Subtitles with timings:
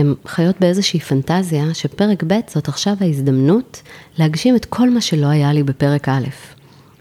[0.00, 3.82] הן חיות באיזושהי פנטזיה שפרק ב' זאת עכשיו ההזדמנות
[4.18, 6.26] להגשים את כל מה שלא היה לי בפרק א'.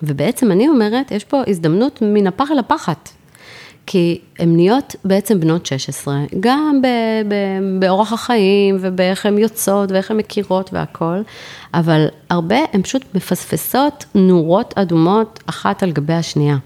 [0.03, 3.09] ובעצם אני אומרת, יש פה הזדמנות מן הפח אל הפחת.
[3.85, 6.87] כי הן נהיות בעצם בנות 16, גם ב,
[7.27, 7.35] ב,
[7.79, 11.23] באורח החיים ובאיך הן יוצאות ואיך הן מכירות והכול,
[11.73, 16.57] אבל הרבה הן פשוט מפספסות נורות אדומות אחת על גבי השנייה.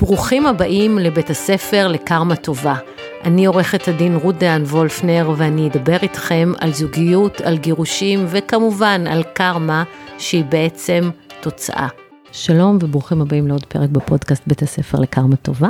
[0.00, 2.74] ברוכים הבאים לבית הספר לקרמה טובה.
[3.24, 9.22] אני עורכת הדין רות דהן וולפנר ואני אדבר איתכם על זוגיות, על גירושים וכמובן על
[9.22, 9.84] קרמה
[10.18, 11.10] שהיא בעצם
[11.40, 11.88] תוצאה.
[12.32, 15.68] שלום וברוכים הבאים לעוד פרק בפודקאסט בית הספר לקרמה טובה.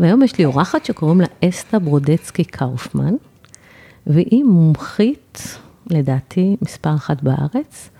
[0.00, 3.14] והיום יש לי אורחת שקוראים לה אסתה ברודצקי קאופמן,
[4.06, 5.58] והיא מומחית,
[5.90, 7.90] לדעתי, מספר אחת בארץ,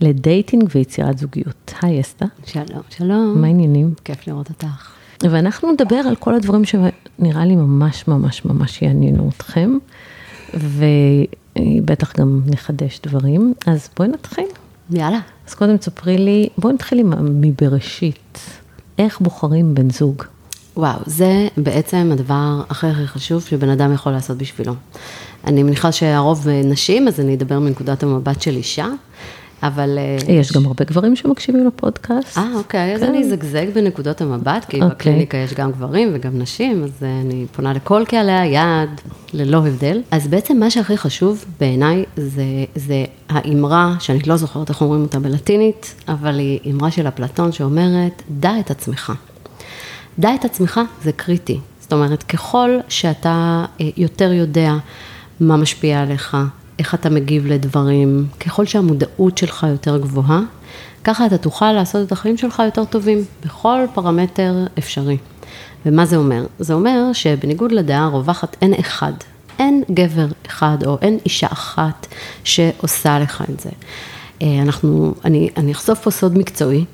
[0.00, 1.74] לדייטינג ויצירת זוגיות.
[1.82, 2.26] היי אסתה.
[2.46, 3.40] שלום, שלום.
[3.40, 3.94] מה העניינים?
[4.04, 5.01] כיף לראות אותך.
[5.30, 9.78] ואנחנו נדבר על כל הדברים שנראה לי ממש ממש ממש יעניינו אתכם,
[10.54, 14.46] ובטח גם נחדש דברים, אז בואי נתחיל.
[14.90, 15.20] יאללה.
[15.48, 18.38] אז קודם תספרי לי, בואי נתחיל מבראשית,
[18.98, 20.22] איך בוחרים בן זוג?
[20.76, 24.74] וואו, זה בעצם הדבר הכי הכי חשוב שבן אדם יכול לעשות בשבילו.
[25.44, 28.86] אני מניחה שהרוב נשים, אז אני אדבר מנקודת המבט של אישה,
[29.62, 29.98] אבל...
[29.98, 32.38] אה, יש גם הרבה גברים שמקשיבים לפודקאסט.
[32.38, 33.28] אה, אוקיי, אז אני כן.
[33.28, 34.88] אזגזג בנקודות המבט, כי אוקיי.
[34.88, 39.00] בקליניקה יש גם גברים וגם נשים, אז אה, אני פונה לכל קהלי היעד,
[39.32, 40.00] ללא הבדל.
[40.10, 45.18] אז בעצם מה שהכי חשוב בעיניי זה, זה האמרה, שאני לא זוכרת איך אומרים אותה
[45.18, 49.12] בלטינית, אבל היא אמרה של אפלטון שאומרת, דע את עצמך.
[50.18, 51.58] דע את עצמך זה קריטי.
[51.80, 54.72] זאת אומרת, ככל שאתה אה, יותר יודע
[55.40, 56.36] מה משפיע עליך,
[56.78, 60.40] איך אתה מגיב לדברים, ככל שהמודעות שלך יותר גבוהה,
[61.04, 65.16] ככה אתה תוכל לעשות את החיים שלך יותר טובים, בכל פרמטר אפשרי.
[65.86, 66.46] ומה זה אומר?
[66.58, 69.12] זה אומר שבניגוד לדעה הרווחת אין אחד,
[69.58, 72.06] אין גבר אחד או אין אישה אחת
[72.44, 73.70] שעושה לך את זה.
[74.42, 76.84] אה, אנחנו, אני, אני אחשוף פה סוד מקצועי,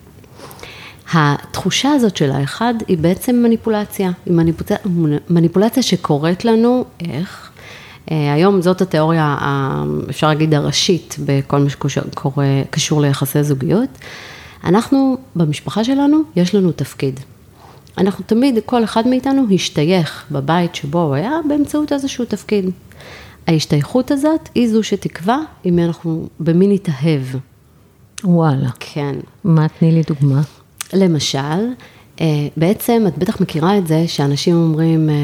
[1.13, 4.77] התחושה הזאת של האחד היא בעצם מניפולציה, היא מניפולציה,
[5.31, 7.48] מניפולציה שקורית לנו, איך?
[8.11, 9.37] אה, היום זאת התיאוריה,
[10.11, 13.99] אפשר להגיד, הראשית בכל מה שקשור ליחסי זוגיות.
[14.65, 17.21] אנחנו, במשפחה שלנו, יש לנו תפקיד.
[17.99, 22.71] אנחנו תמיד, כל אחד מאיתנו השתייך בבית שבו הוא היה באמצעות איזשהו תפקיד.
[23.47, 27.23] ההשתייכות הזאת היא זו שתקבע אם אנחנו במי נתאהב.
[28.25, 28.69] וואלה.
[28.81, 29.15] כן.
[29.45, 30.41] מה, תני לי דוגמה.
[30.93, 31.67] למשל,
[32.57, 35.15] בעצם את בטח מכירה את זה שאנשים אומרים, אה,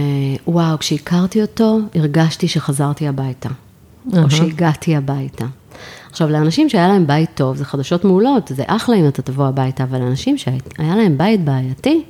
[0.47, 4.19] וואו, כשהכרתי אותו, הרגשתי שחזרתי הביתה, uh-huh.
[4.19, 5.45] או שהגעתי הביתה.
[6.11, 9.85] עכשיו, לאנשים שהיה להם בית טוב, זה חדשות מעולות, זה אחלה אם אתה תבוא הביתה,
[9.85, 12.03] אבל לאנשים שהיה להם בית בעייתי,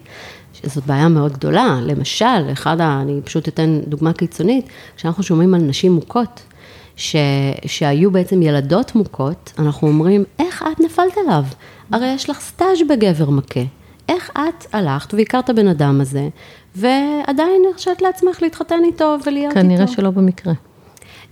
[0.53, 3.01] שזאת בעיה מאוד גדולה, למשל, אחד ה...
[3.03, 6.43] אני פשוט אתן דוגמה קיצונית, כשאנחנו שומעים על נשים מוכות,
[6.97, 7.16] ש,
[7.66, 11.45] שהיו בעצם ילדות מוכות, אנחנו אומרים, איך את נפלת עליו?
[11.91, 13.61] הרי יש לך סטאז' בגבר מכה.
[14.09, 16.28] איך את הלכת והכרת בן אדם הזה,
[16.76, 19.76] ועדיין הרשית לעצמך להתחתן איתו ולהיות כנראה איתו?
[19.76, 20.53] כנראה שלא במקרה.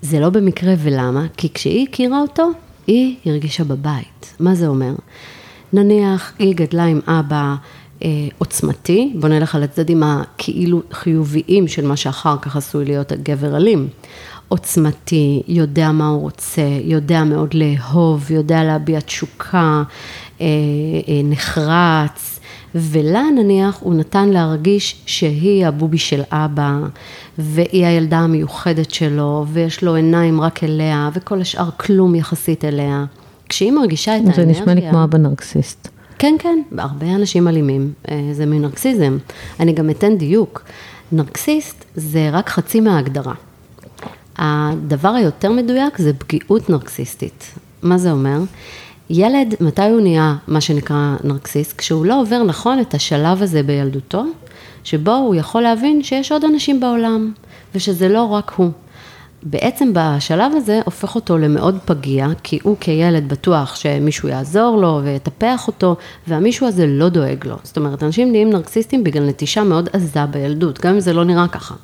[0.03, 1.27] זה לא במקרה, ולמה?
[1.37, 2.51] כי כשהיא הכירה אותו,
[2.87, 4.35] היא הרגישה בבית.
[4.41, 4.95] מה זה אומר?
[5.73, 7.55] נניח, היא גדלה עם אבא
[8.03, 13.57] אה, עוצמתי, בוא נלך על הצדדים הכאילו חיוביים של מה שאחר כך עשוי להיות גבר
[13.57, 13.89] אלים.
[14.49, 19.83] עוצמתי, יודע מה הוא רוצה, יודע מאוד לאהוב, יודע להביע תשוקה,
[20.41, 20.47] אה,
[21.09, 22.32] אה, נחרץ,
[22.75, 26.79] ולה נניח הוא נתן להרגיש שהיא הבובי של אבא,
[27.39, 33.05] והיא הילדה המיוחדת שלו, ויש לו עיניים רק אליה, וכל השאר כלום יחסית אליה.
[33.49, 34.45] כשהיא מרגישה את האנרגיה...
[34.45, 35.89] זה נשמע לי כמו אבא נרקסיסט.
[36.19, 39.19] כן, כן, הרבה אנשים אלימים, אה, זה מנרקסיזם.
[39.61, 40.63] אני גם אתן דיוק.
[41.13, 43.35] נרקסיסט זה רק חצי מההגדרה.
[44.37, 47.55] הדבר היותר מדויק זה פגיעות נרקסיסטית.
[47.83, 48.39] מה זה אומר?
[49.15, 51.79] ילד, מתי הוא נהיה מה שנקרא נרקסיסט?
[51.79, 54.25] כשהוא לא עובר נכון את השלב הזה בילדותו,
[54.85, 57.33] שבו הוא יכול להבין שיש עוד אנשים בעולם,
[57.75, 58.71] ושזה לא רק הוא.
[59.43, 65.67] בעצם בשלב הזה הופך אותו למאוד פגיע, כי הוא כילד בטוח שמישהו יעזור לו ויטפח
[65.67, 65.97] אותו,
[66.27, 67.57] והמישהו הזה לא דואג לו.
[67.63, 71.49] זאת אומרת, אנשים נהיים נרקסיסטים בגלל נטישה מאוד עזה בילדות, גם אם זה לא נראה
[71.49, 71.75] ככה.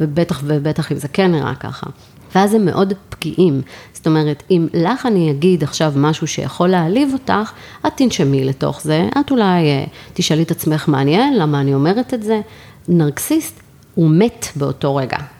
[0.00, 1.86] ובטח ובטח אם זה כן נראה ככה.
[2.34, 3.62] ואז הם מאוד פגיעים.
[3.92, 7.52] זאת אומרת, אם לך אני אגיד עכשיו משהו שיכול להעליב אותך,
[7.86, 9.84] את תנשמי לתוך זה, את אולי אה,
[10.14, 12.40] תשאלי את עצמך מעניין, למה אני אומרת את זה.
[12.88, 13.60] נרקסיסט
[13.94, 15.37] הוא מת באותו רגע.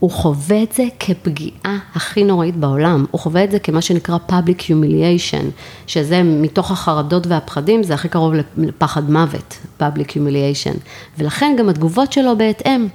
[0.00, 4.60] הוא חווה את זה כפגיעה הכי נוראית בעולם, הוא חווה את זה כמה שנקרא public
[4.60, 5.44] humiliation,
[5.86, 10.78] שזה מתוך החרדות והפחדים, זה הכי קרוב לפחד מוות, public humiliation,
[11.18, 12.88] ולכן גם התגובות שלו בהתאם.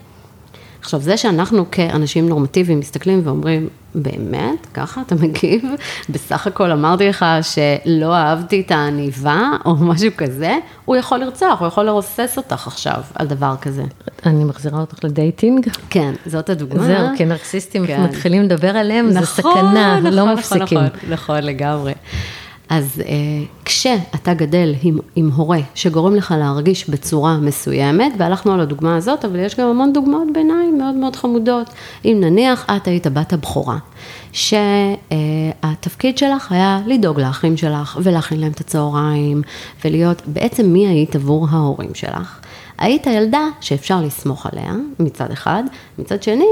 [0.85, 4.67] עכשיו, זה שאנחנו כאנשים נורמטיביים מסתכלים ואומרים, באמת?
[4.73, 5.63] ככה אתה מגיב?
[6.09, 11.67] בסך הכל אמרתי לך שלא אהבתי את העניבה, או משהו כזה, הוא יכול לרצוח, הוא
[11.67, 13.83] יכול לרוסס אותך עכשיו על דבר כזה.
[14.25, 15.67] אני מחזירה אותך לדייטינג.
[15.89, 16.83] כן, זאת הדוגמה.
[16.83, 18.03] זהו, כי נרקסיסטים כן.
[18.03, 20.77] מתחילים לדבר עליהם, נכון, זה סכנה, נכון, לא נכון, מפסיקים.
[20.77, 21.93] נכון, נכון, לגמרי.
[22.69, 23.13] אז אה,
[23.65, 29.39] כשאתה גדל עם, עם הורה שגורם לך להרגיש בצורה מסוימת, והלכנו על הדוגמה הזאת, אבל
[29.39, 31.69] יש גם המון דוגמאות ביניים מאוד מאוד חמודות.
[32.05, 33.77] אם נניח את היית בת הבכורה,
[34.31, 39.41] שהתפקיד שלך היה לדאוג לאחים שלך ולהכין להם את הצהריים,
[39.85, 42.39] ולהיות, בעצם מי היית עבור ההורים שלך.
[42.77, 45.63] היית ילדה שאפשר לסמוך עליה, מצד אחד,
[45.99, 46.45] מצד שני,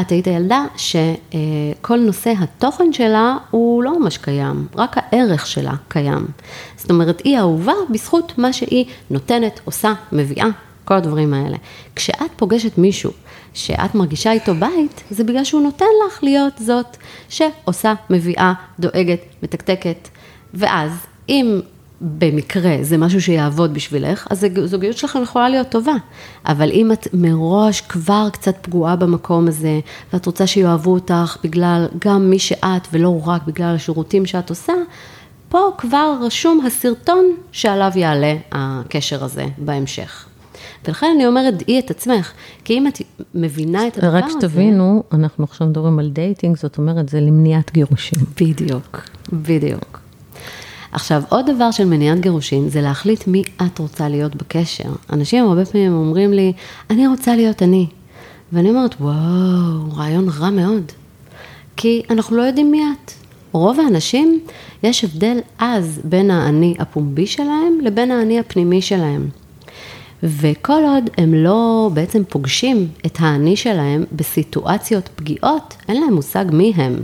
[0.00, 6.26] את היית ילדה שכל נושא התוכן שלה הוא לא ממש קיים, רק הערך שלה קיים.
[6.76, 10.46] זאת אומרת, היא אהובה בזכות מה שהיא נותנת, עושה, מביאה,
[10.84, 11.56] כל הדברים האלה.
[11.96, 13.10] כשאת פוגשת מישהו
[13.54, 16.96] שאת מרגישה איתו בית, זה בגלל שהוא נותן לך להיות זאת
[17.28, 20.08] שעושה, מביאה, דואגת, מתקתקת.
[20.54, 20.90] ואז,
[21.28, 21.60] אם
[22.00, 25.94] במקרה זה משהו שיעבוד בשבילך, אז הזוגיות שלכם יכולה להיות טובה.
[26.46, 29.80] אבל אם את מראש כבר קצת פגועה במקום הזה,
[30.12, 34.72] ואת רוצה שיאהבו אותך בגלל גם מי שאת ולא רק בגלל השירותים שאת עושה,
[35.48, 40.26] פה כבר רשום הסרטון שעליו יעלה הקשר הזה בהמשך.
[40.86, 42.32] ולכן אני אומרת, דעי את עצמך,
[42.64, 42.98] כי אם את
[43.34, 44.18] מבינה את הדבר הזה...
[44.18, 48.18] רק שתבינו, אנחנו עכשיו מדברים על dating, זאת אומרת, זה למניעת גירושים.
[48.40, 49.00] בדיוק,
[49.32, 50.03] בדיוק.
[50.94, 54.88] עכשיו, עוד דבר של מניעת גירושים, זה להחליט מי את רוצה להיות בקשר.
[55.12, 56.52] אנשים הרבה פעמים אומרים לי,
[56.90, 57.86] אני רוצה להיות אני.
[58.52, 60.92] ואני אומרת, וואו, רעיון רע מאוד.
[61.76, 63.12] כי אנחנו לא יודעים מי את.
[63.52, 64.40] רוב האנשים,
[64.82, 69.28] יש הבדל עז בין האני הפומבי שלהם לבין האני הפנימי שלהם.
[70.22, 76.72] וכל עוד הם לא בעצם פוגשים את האני שלהם בסיטואציות פגיעות, אין להם מושג מי
[76.76, 76.96] הם.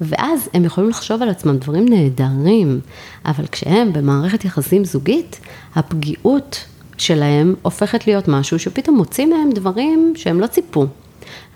[0.00, 2.80] ואז הם יכולים לחשוב על עצמם דברים נהדרים,
[3.26, 5.40] אבל כשהם במערכת יחסים זוגית,
[5.74, 6.64] הפגיעות
[6.98, 10.86] שלהם הופכת להיות משהו שפתאום מוציא מהם דברים שהם לא ציפו.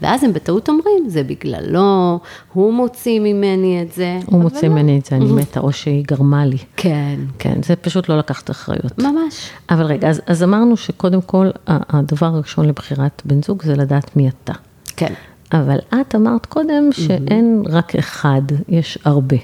[0.02, 2.20] ואז הם בטעות אומרים, זה בגללו,
[2.52, 4.18] הוא מוציא ממני את זה.
[4.26, 4.74] הוא מוציא לא.
[4.74, 6.58] ממני את זה, אני מתה, או שהיא גרמה לי.
[6.76, 7.20] כן.
[7.38, 8.98] כן, זה פשוט לא לקחת אחריות.
[8.98, 9.50] ממש.
[9.70, 14.28] אבל רגע, אז, אז אמרנו שקודם כל, הדבר הראשון לבחירת בן זוג זה לדעת מי
[14.28, 14.52] אתה.
[14.96, 15.14] כן.
[15.54, 19.36] אבל את אמרת קודם שאין רק אחד, יש הרבה.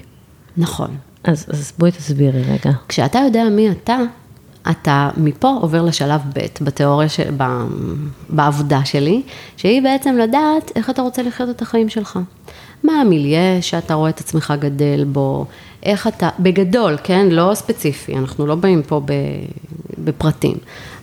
[0.57, 0.89] נכון.
[1.23, 2.71] אז, אז בואי תסבירי רגע.
[2.87, 3.97] כשאתה יודע מי אתה,
[4.71, 7.43] אתה מפה עובר לשלב ב' בתיאוריה, של, ב,
[8.29, 9.21] בעבודה שלי,
[9.57, 12.19] שהיא בעצם לדעת איך אתה רוצה לחיות את החיים שלך.
[12.83, 15.45] מה המיליה שאתה רואה את עצמך גדל בו,
[15.83, 17.27] איך אתה, בגדול, כן?
[17.29, 19.01] לא ספציפי, אנחנו לא באים פה
[19.97, 20.55] בפרטים,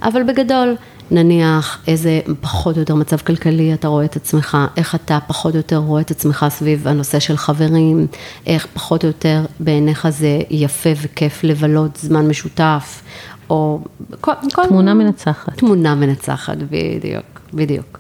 [0.03, 0.77] אבל בגדול,
[1.11, 5.57] נניח איזה פחות או יותר מצב כלכלי אתה רואה את עצמך, איך אתה פחות או
[5.57, 8.07] יותר רואה את עצמך סביב הנושא של חברים,
[8.47, 13.03] איך פחות או יותר בעיניך זה יפה וכיף לבלות זמן משותף,
[13.51, 13.81] או
[14.21, 14.33] כל...
[14.69, 14.99] תמונה כל...
[14.99, 15.59] מנצחת.
[15.59, 17.99] תמונה מנצחת, בדיוק, בדיוק.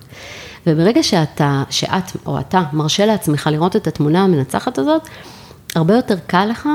[0.66, 5.08] וברגע שאתה, שאת או אתה מרשה לעצמך לראות את התמונה המנצחת הזאת,
[5.74, 6.68] הרבה יותר קל לך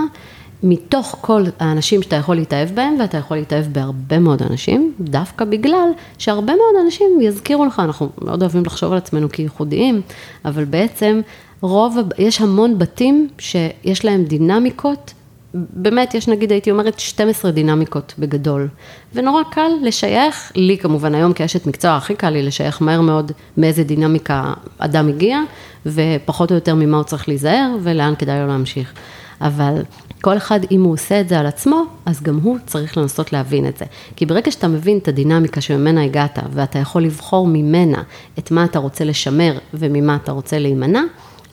[0.64, 5.90] מתוך כל האנשים שאתה יכול להתאהב בהם, ואתה יכול להתאהב בהרבה מאוד אנשים, דווקא בגלל
[6.18, 10.02] שהרבה מאוד אנשים יזכירו לך, אנחנו מאוד אוהבים לחשוב על עצמנו כייחודיים,
[10.46, 11.22] אבל בעצם
[11.62, 15.14] רוב, יש המון בתים שיש להם דינמיקות,
[15.54, 18.68] באמת יש נגיד, הייתי אומרת, 12 דינמיקות בגדול,
[19.14, 23.84] ונורא קל לשייך, לי כמובן היום כאשת מקצוע, הכי קל לי לשייך מהר מאוד מאיזה
[23.84, 25.40] דינמיקה אדם הגיע,
[25.86, 28.94] ופחות או יותר ממה הוא צריך להיזהר, ולאן כדאי לו להמשיך.
[29.42, 29.82] אבל
[30.22, 33.68] כל אחד, אם הוא עושה את זה על עצמו, אז גם הוא צריך לנסות להבין
[33.68, 33.86] את זה.
[34.16, 38.04] כי ברגע שאתה מבין את הדינמיקה שממנה הגעת, ואתה יכול לבחור ממנה
[38.40, 41.02] את מה אתה רוצה לשמר וממה אתה רוצה להימנע,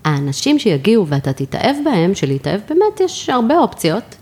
[0.05, 4.17] האנשים שיגיעו ואתה תתאהב בהם, שלהתאהב באמת יש הרבה אופציות,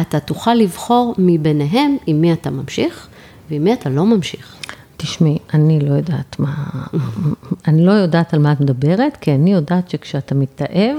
[0.00, 3.08] אתה תוכל לבחור מביניהם עם מי אתה ממשיך
[3.50, 4.56] ועם מי אתה לא ממשיך.
[4.96, 6.54] תשמעי, אני לא יודעת מה,
[7.68, 10.96] אני לא יודעת על מה את מדברת, כי אני יודעת שכשאתה מתאהב,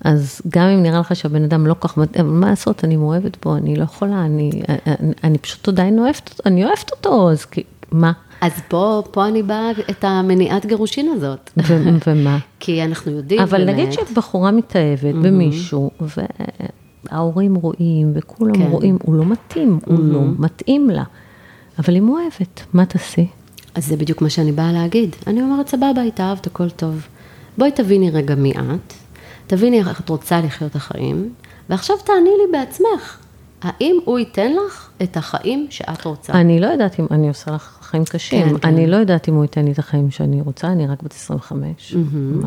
[0.00, 3.76] אז גם אם נראה לך שהבן אדם לא כך מה לעשות, אני מאוהבת בו, אני
[3.76, 4.50] לא יכולה, אני,
[4.86, 7.46] אני, אני פשוט עדיין אוהבת אותו, אני אוהבת אותו, אז
[7.92, 8.12] מה?
[8.44, 11.50] אז פה, פה אני באה את המניעת גירושין הזאת.
[12.06, 12.38] ומה?
[12.60, 13.74] כי אנחנו יודעים אבל באמת.
[13.74, 15.90] נגיד שאת בחורה מתאהבת במישהו,
[17.10, 18.66] וההורים רואים, וכולם כן.
[18.70, 21.04] רואים, הוא לא מתאים, הוא לא מתאים לה.
[21.78, 23.26] אבל היא מאוהבת, מה תעשי?
[23.74, 25.16] אז זה בדיוק מה שאני באה להגיד.
[25.26, 27.06] אני אומרת, סבבה, התאהבת, הכל טוב.
[27.58, 28.92] בואי תביני רגע מי את,
[29.46, 31.32] תביני איך את רוצה לחיות את החיים,
[31.70, 33.23] ועכשיו תעני לי בעצמך.
[33.64, 36.32] האם הוא ייתן לך את החיים שאת רוצה?
[36.32, 38.68] אני לא יודעת אם אני עושה לך חיים קשים, כן, כן.
[38.68, 41.96] אני לא יודעת אם הוא ייתן לי את החיים שאני רוצה, אני רק בת 25,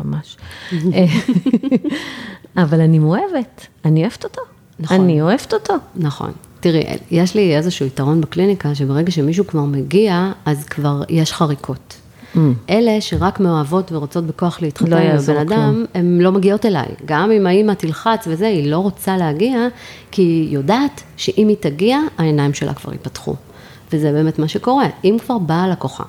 [0.04, 0.36] ממש.
[2.62, 4.40] אבל אני מאוהבת, אני אוהבת אותו.
[4.78, 5.00] נכון.
[5.00, 5.74] אני אוהבת אותו.
[5.96, 6.32] נכון.
[6.60, 11.97] תראי, יש לי איזשהו יתרון בקליניקה, שברגע שמישהו כבר מגיע, אז כבר יש חריקות.
[12.34, 12.38] Mm.
[12.70, 16.88] אלה שרק מאוהבות ורוצות בכוח להתחתן לא עם הבן אדם, הן לא מגיעות אליי.
[17.04, 19.68] גם אם האמא תלחץ וזה, היא לא רוצה להגיע,
[20.10, 23.34] כי היא יודעת שאם היא תגיע, העיניים שלה כבר ייפתחו.
[23.92, 24.86] וזה באמת מה שקורה.
[25.04, 26.04] אם כבר באה לקוחה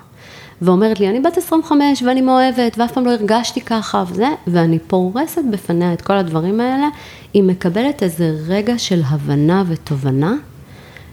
[0.62, 5.42] ואומרת לי, אני בת 25 ואני מאוהבת, ואף פעם לא הרגשתי ככה וזה, ואני פורסת
[5.52, 6.88] בפניה את כל הדברים האלה,
[7.34, 10.34] היא מקבלת איזה רגע של הבנה ותובנה,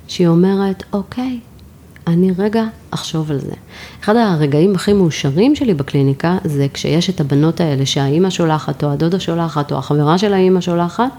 [0.09, 1.41] שהיא אומרת, אוקיי,
[2.07, 3.53] אני רגע אחשוב על זה.
[4.01, 9.21] אחד הרגעים הכי מאושרים שלי בקליניקה, זה כשיש את הבנות האלה שהאימא שולחת, או הדודה
[9.21, 11.11] שולחת, או החברה של האימא שולחת,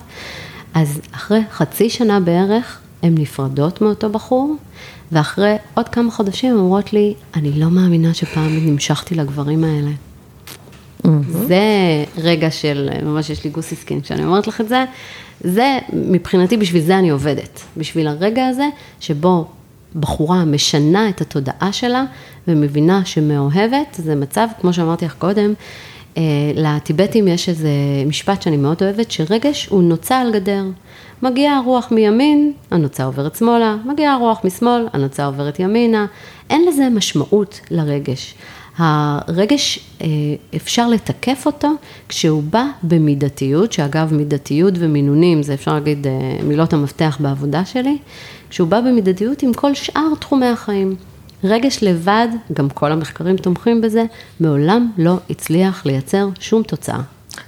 [0.74, 4.56] אז אחרי חצי שנה בערך, הן נפרדות מאותו בחור,
[5.12, 9.91] ואחרי עוד כמה חודשים הן אומרות לי, אני לא מאמינה שפעם נמשכתי לגברים האלה.
[11.29, 11.62] זה
[12.17, 14.86] רגע של, ממש יש לי גוסי סקין כשאני אומרת לך את זה,
[15.41, 17.62] זה, מבחינתי, בשביל זה אני עובדת.
[17.77, 18.65] בשביל הרגע הזה,
[19.00, 19.48] שבו
[20.00, 22.04] בחורה משנה את התודעה שלה
[22.48, 25.54] ומבינה שמאוהבת, זה מצב, כמו שאמרתי לך קודם,
[26.18, 26.24] אה,
[26.56, 27.70] לטיבטים יש איזה
[28.06, 30.63] משפט שאני מאוד אוהבת, שרגש הוא נוצה על גדר.
[31.22, 36.06] מגיעה הרוח מימין, הנוצה עוברת שמאלה, מגיעה הרוח משמאל, הנוצה עוברת ימינה.
[36.50, 38.36] אין לזה משמעות לרגש.
[38.77, 40.07] הרגש, אה,
[40.55, 41.72] אפשר לתקף אותו
[42.10, 47.98] כשהוא בא במידתיות, שאגב מידתיות ומינונים, זה אפשר להגיד אה, מילות המפתח בעבודה שלי,
[48.50, 50.96] כשהוא בא במידתיות עם כל שאר תחומי החיים.
[51.43, 54.05] רגש לבד, גם כל המחקרים תומכים בזה,
[54.39, 57.01] מעולם לא הצליח לייצר שום תוצאה.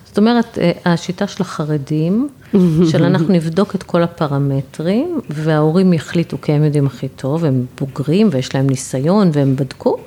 [0.06, 2.30] זאת אומרת, אה, השיטה של החרדים,
[2.92, 8.30] של אנחנו נבדוק את כל הפרמטרים, וההורים יחליטו כי הם יודעים הכי טוב, הם בוגרים
[8.32, 9.98] ויש להם ניסיון והם בדקו,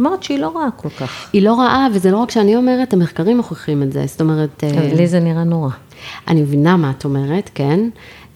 [0.00, 1.28] אומרת שהיא לא רעה כל כך.
[1.32, 4.64] היא לא רעה, וזה לא רק שאני אומרת, המחקרים מוכיחים את זה, זאת אומרת...
[4.64, 5.70] אה, לי זה נראה נורא.
[6.28, 7.80] אני מבינה מה את אומרת, כן,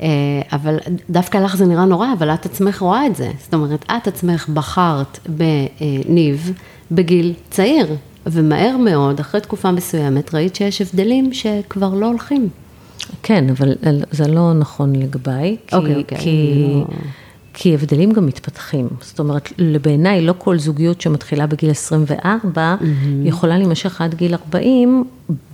[0.00, 0.09] אה,
[0.52, 0.78] אבל
[1.11, 3.30] דווקא לך זה נראה נורא, אבל את עצמך רואה את זה.
[3.38, 6.52] זאת אומרת, את עצמך בחרת בניב
[6.90, 7.87] בגיל צעיר,
[8.26, 12.49] ומהר מאוד, אחרי תקופה מסוימת, ראית שיש הבדלים שכבר לא הולכים.
[13.23, 13.75] כן, אבל
[14.11, 16.85] זה לא נכון לגביי, כי, אוקיי, אוקיי, כי, לא-
[17.54, 18.88] כי הבדלים גם מתפתחים.
[19.00, 22.75] זאת אומרת, בעיניי לא כל זוגיות שמתחילה בגיל 24,
[23.25, 25.04] יכולה להימשך עד גיל 40,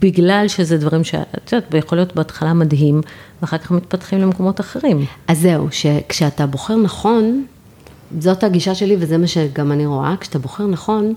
[0.00, 3.00] בגלל שזה דברים שאת יודעת, יכול להיות בהתחלה מדהים,
[3.42, 5.04] ואחר כך מתפתחים למקומות אחרים.
[5.28, 7.44] אז זהו, שכשאתה בוחר נכון,
[8.18, 11.14] זאת הגישה שלי וזה מה שגם אני רואה, כשאתה בוחר נכון,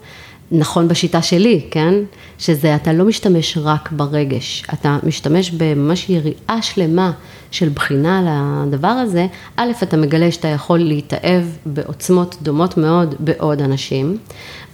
[0.55, 1.93] נכון בשיטה שלי, כן?
[2.39, 7.11] שזה, אתה לא משתמש רק ברגש, אתה משתמש בממש יריעה שלמה
[7.51, 8.21] של בחינה
[8.67, 9.27] לדבר הזה.
[9.57, 14.17] א', אתה מגלה שאתה יכול להתאהב בעוצמות דומות מאוד בעוד אנשים,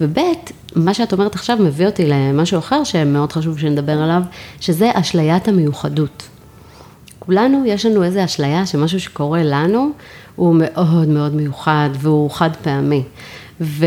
[0.00, 0.18] וב',
[0.76, 4.22] מה שאת אומרת עכשיו מביא אותי למשהו אחר שמאוד חשוב שנדבר עליו,
[4.60, 6.28] שזה אשליית המיוחדות.
[7.18, 9.90] כולנו, יש לנו איזו אשליה שמשהו שקורה לנו
[10.36, 13.02] הוא מאוד מאוד מיוחד והוא חד פעמי.
[13.60, 13.86] ו,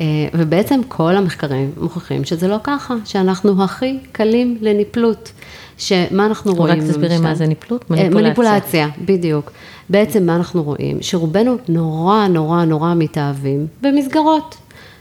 [0.00, 5.32] אה, ובעצם כל המחקרים מוכיחים שזה לא ככה, שאנחנו הכי קלים לניפלות.
[5.78, 6.80] שמה אנחנו רואים?
[6.80, 7.18] רק תסבירי?
[7.18, 7.84] מה זה ניפלות?
[7.90, 8.22] אה, מניפולציה.
[8.22, 9.50] מניפולציה, בדיוק.
[9.90, 10.98] בעצם מה אנחנו רואים?
[11.00, 14.56] שרובנו נורא נורא נורא מתאהבים במסגרות.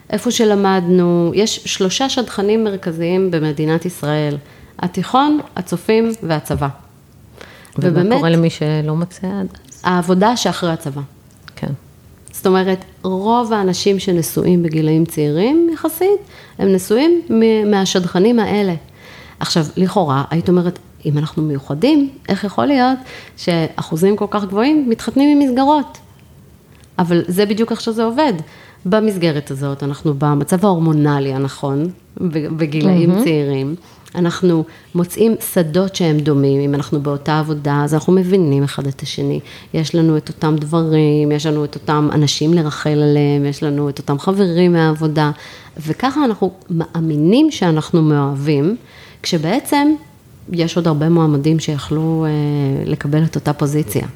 [0.10, 4.38] איפה שלמדנו, יש שלושה שדכנים מרכזיים במדינת ישראל,
[4.80, 6.68] התיכון, הצופים והצבא.
[7.78, 9.82] ומה קורה למי שלא מצא עד אז?
[9.84, 11.02] העבודה שאחרי הצבא.
[12.42, 16.20] זאת אומרת, רוב האנשים שנשואים בגילאים צעירים יחסית,
[16.60, 17.22] הם נשואים
[17.66, 18.74] מהשדכנים האלה.
[19.40, 22.98] עכשיו, לכאורה, היית אומרת, אם אנחנו מיוחדים, איך יכול להיות
[23.38, 25.98] שאחוזים כל כך גבוהים מתחתנים עם מסגרות?
[27.00, 28.34] אבל זה בדיוק איך שזה עובד.
[28.86, 31.90] במסגרת הזאת, אנחנו במצב ההורמונלי הנכון,
[32.58, 33.24] בגילאים mm-hmm.
[33.24, 33.76] צעירים,
[34.16, 34.64] אנחנו
[34.96, 39.40] מוצאים שדות שהם דומים, אם אנחנו באותה עבודה, אז אנחנו מבינים אחד את השני.
[39.74, 44.00] יש לנו את אותם דברים, יש לנו את אותם אנשים לרחל עליהם, יש לנו את
[44.00, 45.32] אותם חברים מהעבודה,
[45.78, 48.76] וככה אנחנו מאמינים שאנחנו מאוהבים,
[49.24, 49.88] כשבעצם
[50.52, 54.08] יש עוד הרבה מועמדים שיכלו אה, לקבל את אותה פוזיציה.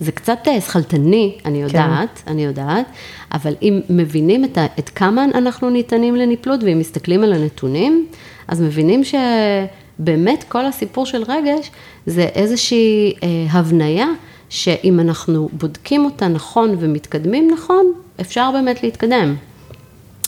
[0.00, 2.30] זה קצת אה, שכלתני, אני יודעת, כן.
[2.30, 2.86] אני יודעת,
[3.32, 8.06] אבל אם מבינים את, ה, את כמה אנחנו ניתנים לניפלות, ואם מסתכלים על הנתונים,
[8.48, 11.70] אז מבינים שבאמת כל הסיפור של רגש
[12.06, 14.06] זה איזושהי אה, הבניה,
[14.48, 19.36] שאם אנחנו בודקים אותה נכון ומתקדמים נכון, אפשר באמת להתקדם.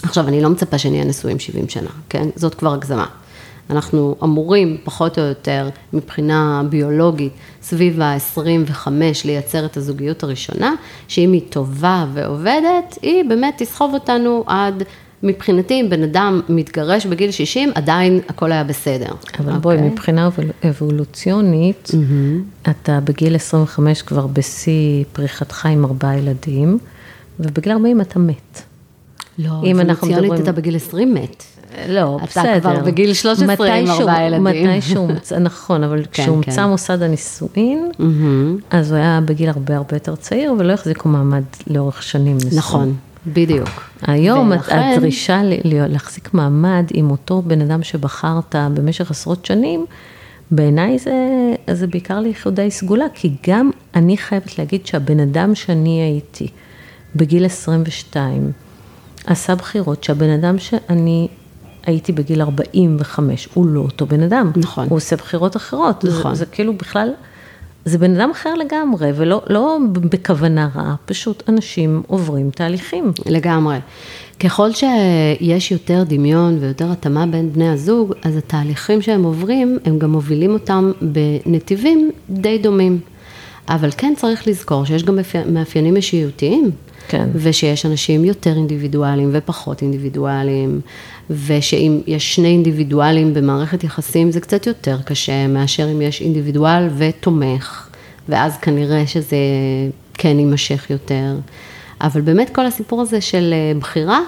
[0.03, 2.29] עכשיו, אני לא מצפה שנהיה נשואים 70 שנה, כן?
[2.37, 3.07] זאת כבר הגזמה.
[3.71, 8.89] אנחנו אמורים, פחות או יותר, מבחינה ביולוגית, סביב ה-25
[9.25, 10.75] לייצר את הזוגיות הראשונה,
[11.09, 14.83] שאם היא טובה ועובדת, היא באמת תסחוב אותנו עד...
[15.23, 19.13] מבחינתי, אם בן אדם מתגרש בגיל 60, עדיין הכל היה בסדר.
[19.39, 19.59] אבל okay.
[19.59, 19.91] בואי, אוקיי?
[19.91, 20.29] מבחינה
[20.69, 22.71] אבולוציונית, mm-hmm.
[22.71, 26.79] אתה בגיל 25 כבר בשיא פריחתך עם ארבעה ילדים,
[27.41, 28.63] ובגיל 40 אתה מת.
[29.39, 30.43] לא, אבולוציונית מדברים...
[30.43, 31.45] אתה בגיל 20 מת.
[31.89, 32.57] לא, אתה בסדר.
[32.57, 34.45] אתה כבר בגיל 13 עם ארבעה ילדים.
[34.45, 36.69] מתי שהומצא, נכון, אבל כן, כשהומצא כן.
[36.69, 38.65] מוסד הנישואין, mm-hmm.
[38.71, 42.37] אז הוא היה בגיל הרבה הרבה יותר צעיר, ולא החזיקו מעמד לאורך שנים.
[42.57, 42.95] נכון.
[43.27, 43.69] בדיוק.
[44.03, 44.79] היום ולכן...
[44.79, 49.87] הדרישה להחזיק מעמד עם אותו בן אדם שבחרת במשך עשרות שנים,
[50.51, 51.15] בעיניי זה,
[51.73, 56.49] זה בעיקר ליחידי סגולה, כי גם אני חייבת להגיד שהבן אדם שאני הייתי
[57.17, 58.53] בגיל 22,
[59.27, 61.29] עשה בחירות שהבן אדם שאני
[61.87, 64.53] הייתי בגיל 45, הוא לא אותו בן אדם.
[64.57, 64.87] נכון.
[64.89, 66.05] הוא עושה בחירות אחרות.
[66.05, 66.35] נכון.
[66.35, 67.09] זה, זה כאילו בכלל,
[67.85, 73.13] זה בן אדם אחר לגמרי, ולא לא בכוונה רעה, פשוט אנשים עוברים תהליכים.
[73.27, 73.79] לגמרי.
[74.41, 80.11] ככל שיש יותר דמיון ויותר התאמה בין בני הזוג, אז התהליכים שהם עוברים, הם גם
[80.13, 83.01] מובילים אותם בנתיבים די דומים.
[83.69, 86.71] אבל כן צריך לזכור שיש גם מאפיינים אישיותיים.
[87.09, 87.29] כן.
[87.35, 90.81] ושיש אנשים יותר אינדיבידואליים ופחות אינדיבידואליים,
[91.31, 97.89] ושאם יש שני אינדיבידואלים במערכת יחסים זה קצת יותר קשה מאשר אם יש אינדיבידואל ותומך,
[98.29, 99.37] ואז כנראה שזה
[100.15, 101.37] כן יימשך יותר.
[102.01, 104.21] אבל באמת כל הסיפור הזה של אה, בחירה,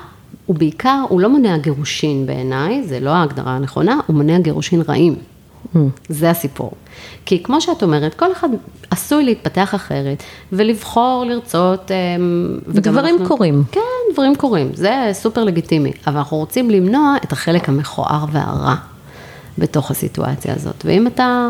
[0.46, 5.14] הוא בעיקר, הוא לא מונע גירושין בעיניי, זה לא ההגדרה הנכונה, הוא מונע גירושין רעים.
[6.08, 6.72] זה הסיפור.
[7.24, 8.48] כי כמו שאת אומרת, כל אחד
[8.90, 13.62] עשוי להתפתח אחרת, ולבחור, לרצות, אמ, דברים אנחנו, קורים.
[13.72, 13.80] כן,
[14.12, 18.74] דברים קורים, זה סופר לגיטימי, אבל אנחנו רוצים למנוע את החלק המכוער והרע
[19.58, 20.84] בתוך הסיטואציה הזאת.
[20.84, 21.48] ואם אתה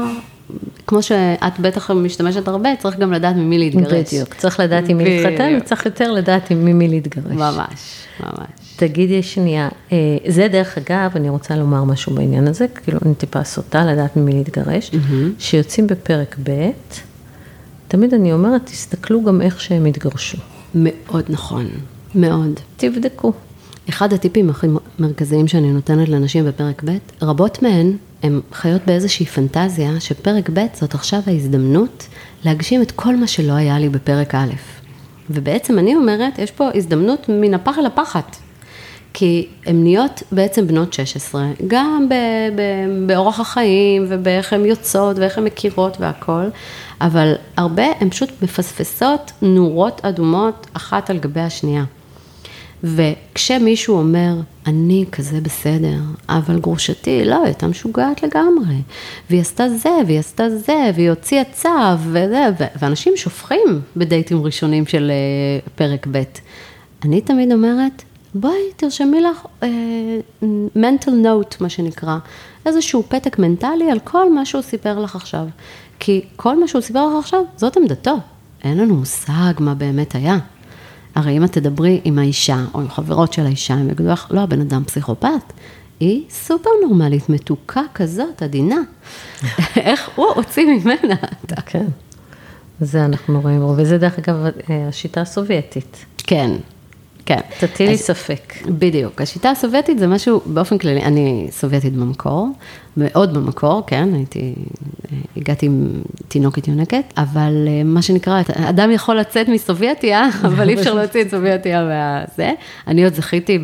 [0.86, 4.14] כמו שאת בטח משתמשת הרבה, צריך גם לדעת ממי להתגרש.
[4.14, 7.24] בדיוק, צריך לדעת עם מי להתחתן, וצריך יותר לדעת עם מי להתגרש.
[7.32, 8.63] ממש, ממש.
[8.76, 9.96] תגידי שנייה, אה,
[10.28, 14.32] זה דרך אגב, אני רוצה לומר משהו בעניין הזה, כאילו אני טיפה סוטה לדעת ממי
[14.32, 14.90] להתגרש,
[15.38, 16.70] שיוצאים בפרק ב',
[17.88, 20.38] תמיד אני אומרת, תסתכלו גם איך שהם התגרשו.
[20.74, 21.68] מאוד נכון,
[22.14, 22.60] מאוד.
[22.76, 23.32] תבדקו.
[23.88, 24.66] אחד הטיפים הכי
[24.98, 30.94] מרכזיים שאני נותנת לנשים בפרק ב', רבות מהן, הן חיות באיזושהי פנטזיה שפרק ב' זאת
[30.94, 32.06] עכשיו ההזדמנות
[32.44, 34.52] להגשים את כל מה שלא היה לי בפרק א'.
[35.30, 38.36] ובעצם אני אומרת, יש פה הזדמנות מן הפח אל הפחת.
[39.14, 42.08] כי הן נהיות בעצם בנות 16, גם
[43.06, 46.50] באורח החיים ובאיך הן יוצאות ואיך הן מכירות והכול,
[47.00, 51.84] אבל הרבה הן פשוט מפספסות נורות אדומות אחת על גבי השנייה.
[52.84, 54.34] וכשמישהו אומר,
[54.66, 55.98] אני כזה בסדר,
[56.28, 58.76] אבל גרושתי, לא, היא הייתה משוגעת לגמרי,
[59.30, 62.44] והיא עשתה זה, והיא עשתה זה, והיא הוציאה צו, וזה,
[62.80, 65.12] ואנשים שופכים בדייטים ראשונים של
[65.66, 66.22] uh, פרק ב'.
[67.04, 68.02] אני תמיד אומרת,
[68.34, 69.64] בואי, תרשמי לך uh,
[70.76, 72.16] mental note, מה שנקרא,
[72.66, 75.46] איזשהו פתק מנטלי על כל מה שהוא סיפר לך עכשיו.
[76.00, 78.14] כי כל מה שהוא סיפר לך עכשיו, זאת עמדתו.
[78.64, 80.38] אין לנו מושג מה באמת היה.
[81.14, 84.40] הרי אם את תדברי עם האישה, או עם חברות של האישה, הם יגידו לך, לא,
[84.40, 85.52] הבן אדם פסיכופת.
[86.00, 88.76] היא סופר נורמלית, מתוקה כזאת, עדינה.
[89.76, 91.14] איך הוא הוציא ממנה?
[91.66, 91.86] כן.
[92.80, 94.36] זה אנחנו רואים, וזה דרך אגב
[94.88, 96.04] השיטה הסובייטית.
[96.18, 96.50] כן,
[97.26, 97.40] כן.
[97.60, 98.54] תטילי ספק.
[98.66, 99.20] בדיוק.
[99.20, 102.48] השיטה הסובייטית זה משהו, באופן כללי, אני סובייטית במקור,
[102.96, 104.54] מאוד במקור, כן, הייתי,
[105.36, 105.90] הגעתי עם
[106.28, 111.30] תינוקת יונקת, אבל אה, מה שנקרא, אדם יכול לצאת מסובייטיה, אבל אי אפשר להוציא את
[111.30, 112.52] סובייטיה מהזה.
[112.86, 113.58] אני עוד זכיתי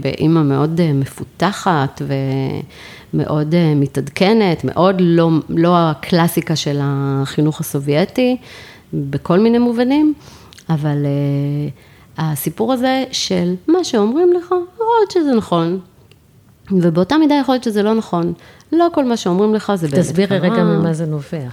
[0.00, 2.02] באימא מאוד אה, מפותחת
[3.14, 8.36] ומאוד אה, מתעדכנת, מאוד לא, לא הקלאסיקה של החינוך הסובייטי,
[8.92, 10.14] בכל מיני מובנים,
[10.70, 10.96] אבל...
[12.18, 15.80] הסיפור הזה של מה שאומרים לך, יכול להיות שזה נכון,
[16.70, 18.32] ובאותה מידה יכול להיות שזה לא נכון.
[18.72, 20.04] לא כל מה שאומרים לך זה באמת קרה.
[20.04, 21.48] תסבירי רגע ממה זה נובע.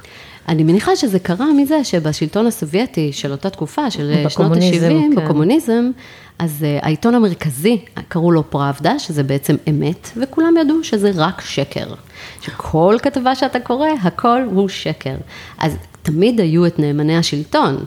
[0.48, 5.16] אני מניחה שזה קרה מזה שבשלטון הסובייטי של אותה תקופה, של שנות ה-70, כן.
[5.16, 5.92] בקומוניזם,
[6.40, 11.94] אז uh, העיתון המרכזי, קראו לו פראבדה, שזה בעצם אמת, וכולם ידעו שזה רק שקר.
[12.42, 15.16] שכל כתבה שאתה קורא, הכל הוא שקר.
[15.58, 17.78] אז תמיד היו את נאמני השלטון,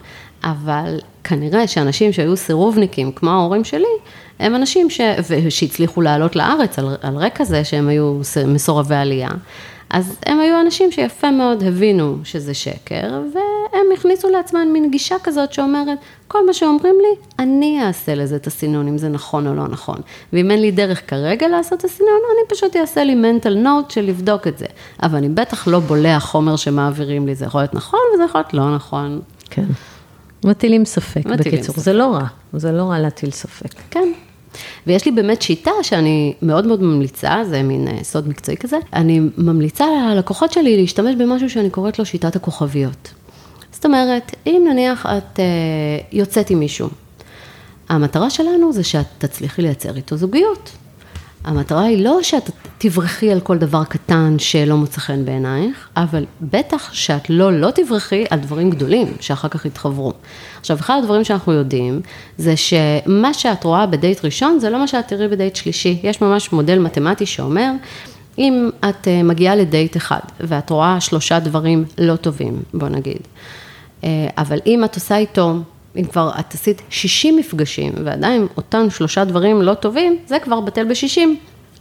[0.44, 3.84] אבל כנראה שאנשים שהיו סירובניקים, כמו ההורים שלי,
[4.38, 5.00] הם אנשים ש...
[5.48, 9.30] שהצליחו לעלות לארץ על, על רקע זה שהם היו מסורבי עלייה.
[9.90, 15.16] אז הם היו אנשים שיפה מאוד הבינו שזה שקר, והם הם הכניסו לעצמם מין גישה
[15.22, 19.54] כזאת שאומרת, כל מה שאומרים לי, אני אעשה לזה את הסינון, אם זה נכון או
[19.54, 19.96] לא נכון.
[20.32, 24.00] ואם אין לי דרך כרגע לעשות את הסינון, אני פשוט אעשה לי mental note של
[24.00, 24.66] לבדוק את זה.
[25.02, 28.54] אבל אני בטח לא בולע חומר שמעבירים לי, זה יכול להיות נכון וזה יכול להיות
[28.54, 29.20] לא נכון.
[29.50, 29.64] כן.
[30.44, 31.74] מטילים ספק, מטילים בקיצור.
[31.74, 31.84] ספק.
[31.84, 33.74] זה לא רע, זה לא רע להטיל ספק.
[33.90, 34.12] כן.
[34.86, 39.20] ויש לי באמת שיטה שאני מאוד מאוד ממליצה, זה מין אה, סוד מקצועי כזה, אני
[39.38, 43.14] ממליצה ללקוחות שלי להשתמש במשהו שאני קוראת לו שיטת הכוכביות.
[43.72, 45.40] זאת אומרת, אם נניח את uh,
[46.12, 46.88] יוצאת עם מישהו,
[47.88, 50.70] המטרה שלנו זה שאת תצליחי לייצר איתו זוגיות.
[51.44, 56.92] המטרה היא לא שאת תברכי על כל דבר קטן שלא מוצא חן בעינייך, אבל בטח
[56.92, 60.12] שאת לא, לא תברכי על דברים גדולים שאחר כך יתחברו.
[60.60, 62.00] עכשיו, אחד הדברים שאנחנו יודעים,
[62.38, 65.98] זה שמה שאת רואה בדייט ראשון, זה לא מה שאת תראי בדייט שלישי.
[66.02, 67.72] יש ממש מודל מתמטי שאומר,
[68.38, 73.20] אם את אה, מגיעה לדייט אחד, ואת רואה שלושה דברים לא טובים, בוא נגיד,
[74.04, 75.54] אה, אבל אם את עושה איתו
[75.96, 80.84] אם כבר את עשית 60 מפגשים ועדיין אותם שלושה דברים לא טובים, זה כבר בטל
[80.84, 81.20] ב-60,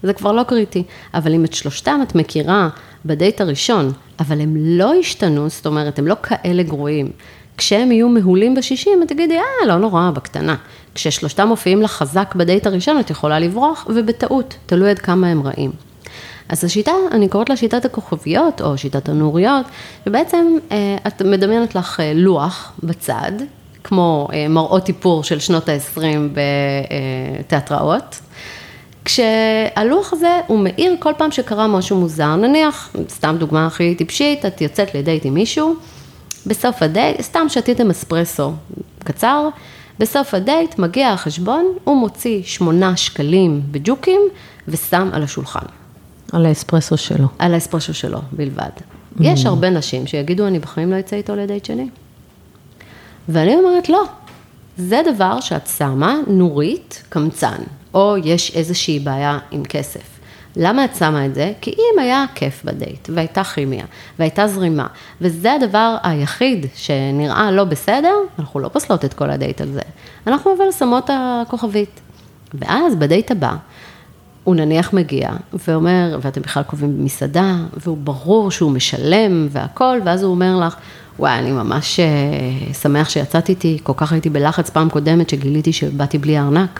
[0.04, 0.84] זה כבר לא קריטי.
[1.13, 2.69] אבל אם את שלושתם את מכירה
[3.06, 7.12] בדייט הראשון, אבל הם לא השתנו, זאת אומרת, הם לא כאלה גרועים.
[7.58, 10.56] כשהם יהיו מהולים בשישים, את תגידי, אה, לא נורא, בקטנה.
[10.95, 15.71] כששלושתם מופיעים לך חזק בדייט הראשון, את יכולה לברוח, ובטעות, תלוי עד כמה הם רעים.
[16.50, 19.65] אז השיטה, אני קוראת לה שיטת הכוכביות, או שיטת הנוריות,
[20.06, 23.32] שבעצם אה, את מדמיינת לך אה, לוח בצד,
[23.84, 26.02] כמו אה, מראות איפור של שנות ה-20
[27.39, 28.20] בתיאטראות.
[29.06, 34.62] כשהלוח הזה הוא מאיר כל פעם שקרה משהו מוזר, נניח, סתם דוגמה הכי טיפשית, את
[34.62, 35.76] יוצאת לדייט עם מישהו,
[36.46, 38.52] בסוף הדייט, סתם שתיתם אספרסו
[39.04, 39.50] קצר,
[40.00, 44.22] בסוף הדייט מגיע החשבון, הוא מוציא שמונה שקלים בג'וקים
[44.67, 45.65] ושם על השולחן.
[46.34, 47.28] על האספרסו שלו.
[47.39, 48.70] על האספרסו שלו בלבד.
[48.78, 49.20] Mm.
[49.22, 51.89] יש הרבה נשים שיגידו, אני בחיים לא אצא איתו לדייט שני.
[53.30, 54.04] ואני אומרת, לא,
[54.78, 57.58] זה דבר שאת שמה נורית קמצן,
[57.94, 60.20] או יש איזושהי בעיה עם כסף.
[60.56, 61.54] למה את שמה את זה?
[61.62, 63.86] כי אם היה כיף בדייט, והייתה כימיה,
[64.20, 64.88] והייתה זרימה,
[65.22, 69.82] וזה הדבר היחיד שנראה לא בסדר, אנחנו לא פוסלות את כל הדייט על זה.
[70.28, 72.00] אנחנו אבל שמות הכוכבית.
[72.54, 73.56] ואז בדייט הבא,
[74.44, 75.30] הוא נניח מגיע
[75.68, 80.76] ואומר, ואתם בכלל קובעים במסעדה, והוא ברור שהוא משלם והכל, ואז הוא אומר לך,
[81.19, 86.17] וואי, אני ממש אה, שמח שיצאת איתי, כל כך הייתי בלחץ פעם קודמת שגיליתי שבאתי
[86.17, 86.80] בלי ארנק,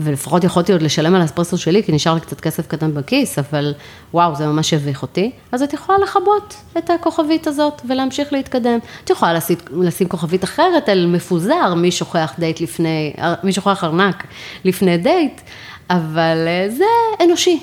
[0.00, 3.74] ולפחות יכולתי עוד לשלם על האספרסו שלי, כי נשאר לי קצת כסף קטן בכיס, אבל
[4.14, 5.30] וואו, זה ממש הביך אותי.
[5.52, 8.78] אז את יכולה לכבות את הכוכבית הזאת ולהמשיך להתקדם.
[9.04, 14.24] את יכולה לשים, לשים כוכבית אחרת על מפוזר, מי שוכח דייט לפני, מי שוכח ארנק
[14.64, 15.40] לפני דייט,
[15.90, 17.60] אבל אה, זה אנושי.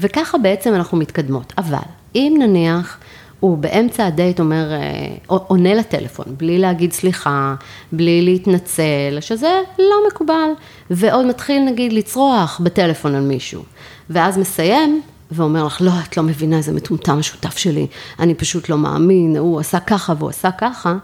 [0.00, 1.52] וככה בעצם אנחנו מתקדמות.
[1.58, 1.78] אבל
[2.14, 2.98] אם נניח...
[3.40, 7.54] הוא באמצע הדייט אומר, אה, עונה לטלפון, בלי להגיד סליחה,
[7.92, 10.48] בלי להתנצל, שזה לא מקובל,
[10.90, 13.62] ועוד מתחיל נגיד לצרוח בטלפון על מישהו,
[14.10, 17.86] ואז מסיים ואומר לך, לא, את לא מבינה, זה מטומטם השותף שלי,
[18.18, 20.96] אני פשוט לא מאמין, הוא עשה ככה והוא עשה ככה,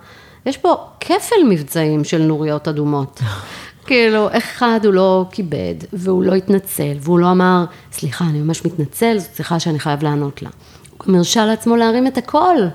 [0.47, 3.21] יש פה כפל מבצעים של נוריות אדומות.
[3.87, 9.19] כאילו, אחד הוא לא כיבד, והוא לא התנצל, והוא לא אמר, סליחה, אני ממש מתנצל,
[9.19, 10.51] זו שיחה שאני חייב לענות לה.
[11.07, 12.69] מרשה לעצמו להרים את הקול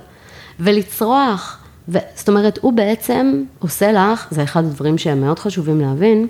[0.59, 1.57] ולצרוח.
[1.89, 1.97] ו...
[2.15, 6.27] זאת אומרת, הוא בעצם עושה לך, זה אחד הדברים שהם מאוד חשובים להבין,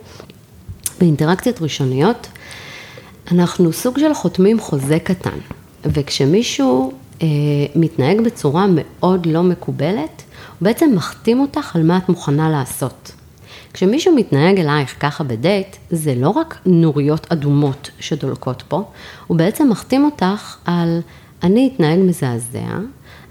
[0.99, 2.27] באינטראקציות ראשוניות,
[3.31, 5.38] אנחנו סוג של חותמים חוזה קטן,
[5.86, 7.27] וכשמישהו אה,
[7.75, 10.21] מתנהג בצורה מאוד לא מקובלת,
[10.60, 13.12] הוא בעצם מחתים אותך על מה את מוכנה לעשות.
[13.73, 18.83] כשמישהו מתנהג אלייך ככה בדייט, זה לא רק נוריות אדומות שדולקות פה,
[19.27, 20.99] הוא בעצם מחתים אותך על
[21.43, 22.80] אני אתנהג מזעזע,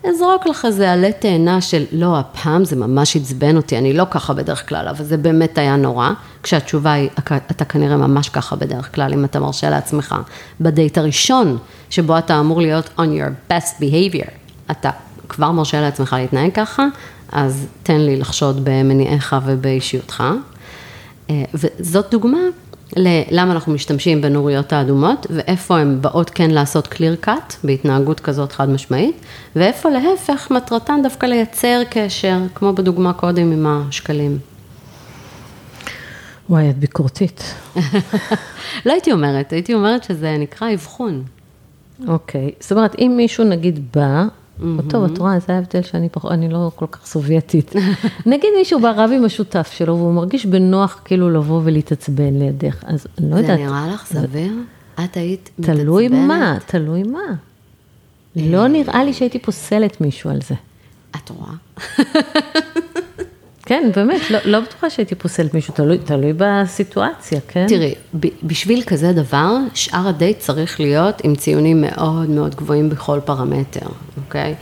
[0.09, 4.35] אזרוק לך איזה עלה תאנה של לא, הפעם זה ממש עצבן אותי, אני לא ככה
[4.35, 6.11] בדרך כלל, אבל זה באמת היה נורא,
[6.42, 7.09] כשהתשובה היא,
[7.51, 10.14] אתה כנראה ממש ככה בדרך כלל, אם אתה מרשה לעצמך.
[10.61, 11.59] בדייט הראשון,
[11.90, 14.31] שבו אתה אמור להיות on your best behavior,
[14.71, 14.90] אתה
[15.29, 16.87] כבר מרשה לעצמך להתנהג ככה,
[17.33, 20.25] אז תן לי לחשוד במניעיך ובאישיותך.
[21.31, 22.38] אה, וזאת דוגמה
[22.96, 28.70] ללמה אנחנו משתמשים בנוריות האדומות, ואיפה הן באות כן לעשות clear cut, בהתנהגות כזאת חד
[28.70, 29.16] משמעית,
[29.57, 34.38] ואיפה להפך, מטרתן דווקא לייצר קשר, כמו בדוגמה קודם עם השקלים.
[36.51, 37.55] וואי, את ביקורתית.
[38.87, 41.25] לא הייתי אומרת, הייתי אומרת שזה נקרא אבחון.
[42.09, 44.25] אוקיי, זאת אומרת, אם מישהו נגיד בא.
[44.88, 47.73] טוב, את רואה, זה ההבדל שאני פחות, אני לא כל כך סובייטית.
[48.27, 53.07] נגיד מישהו בא רב עם השותף שלו, והוא מרגיש בנוח כאילו לבוא ולהתעצבן לידך, אז
[53.19, 53.59] אני לא יודעת.
[53.59, 54.53] זה נראה לך סביר?
[55.05, 55.81] את היית מתעצבנת?
[55.81, 57.35] תלוי מה, תלוי מה.
[58.37, 60.55] לא נראה לי שהייתי פוסלת מישהו על זה.
[61.16, 61.53] את רואה?
[63.66, 67.66] כן, באמת, לא, לא בטוחה שהייתי פוסלת מישהו, תלוי, תלוי בסיטואציה, כן?
[67.68, 73.18] תראי, ב- בשביל כזה דבר, שאר הדייט צריך להיות עם ציונים מאוד מאוד גבוהים בכל
[73.24, 73.87] פרמטר,
[74.26, 74.55] אוקיי?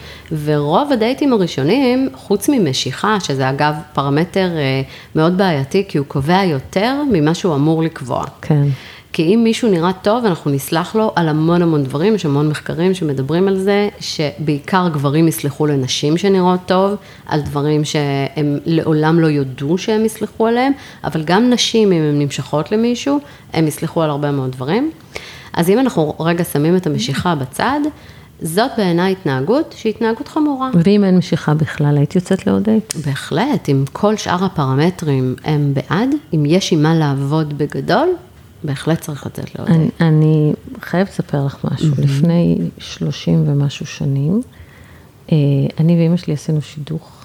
[0.44, 4.82] ורוב הדייטים הראשונים, חוץ ממשיכה, שזה אגב פרמטר אה,
[5.14, 8.24] מאוד בעייתי, כי הוא קובע יותר ממה שהוא אמור לקבוע.
[8.42, 8.62] כן.
[9.14, 12.94] כי אם מישהו נראה טוב, אנחנו נסלח לו על המון המון דברים, יש המון מחקרים
[12.94, 16.94] שמדברים על זה, שבעיקר גברים יסלחו לנשים שנראות טוב,
[17.26, 20.72] על דברים שהם לעולם לא יודו שהם יסלחו עליהם,
[21.04, 23.18] אבל גם נשים, אם הן נמשכות למישהו,
[23.52, 24.90] הם יסלחו על הרבה מאוד דברים.
[25.52, 27.80] אז אם אנחנו רגע שמים את המשיכה בצד,
[28.40, 30.70] זאת בעיניי התנהגות שהיא התנהגות חמורה.
[30.84, 32.94] ואם אין משיכה בכלל, היית יוצאת לעוד דייט?
[33.06, 38.08] בהחלט, אם כל שאר הפרמטרים הם בעד, אם יש עם מה לעבוד בגדול,
[38.64, 41.94] בהחלט צריך לצאת לעוד אני, אני חייבת לספר לך משהו.
[41.94, 42.00] Mm-hmm.
[42.02, 44.42] לפני 30 ומשהו שנים,
[45.32, 45.36] אה,
[45.80, 47.24] אני ואימא שלי עשינו שידוך,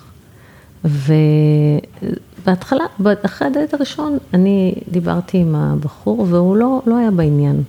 [2.43, 2.83] ובהתחלה,
[3.25, 7.63] אחרי הדייט הראשון, אני דיברתי עם הבחור, והוא לא, לא היה בעניין.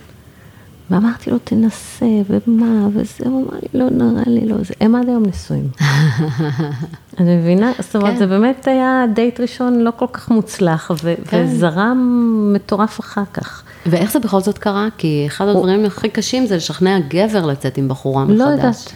[0.91, 5.09] ואמרתי לו, תנסה, ומה, וזה, הוא אמר לי, לא, נראה לי לא, זה, הם עד
[5.09, 5.67] היום נשואים.
[7.19, 7.71] אני מבינה?
[7.79, 8.19] זאת אומרת, כן.
[8.19, 11.45] זה באמת היה דייט ראשון לא כל כך מוצלח, ו- כן.
[11.45, 13.63] וזרם מטורף אחר כך.
[13.85, 14.87] ואיך זה בכל זאת קרה?
[14.97, 15.87] כי אחד הדברים הוא...
[15.87, 18.39] הכי קשים זה לשכנע גבר לצאת עם בחורה מחדש.
[18.39, 18.93] לא יודעת,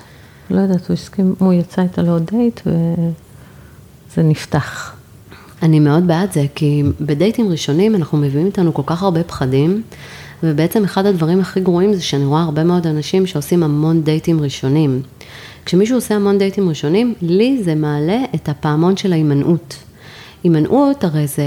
[0.50, 4.96] לא יודעת, הוא הסכים, הוא יצא איתה לעוד דייט, וזה נפתח.
[5.64, 9.82] אני מאוד בעד זה, כי בדייטים ראשונים אנחנו מביאים איתנו כל כך הרבה פחדים.
[10.44, 15.02] ובעצם אחד הדברים הכי גרועים זה שאני רואה הרבה מאוד אנשים שעושים המון דייטים ראשונים.
[15.66, 19.78] כשמישהו עושה המון דייטים ראשונים, לי זה מעלה את הפעמון של ההימנעות.
[20.44, 21.44] הימנעות, הרי זה,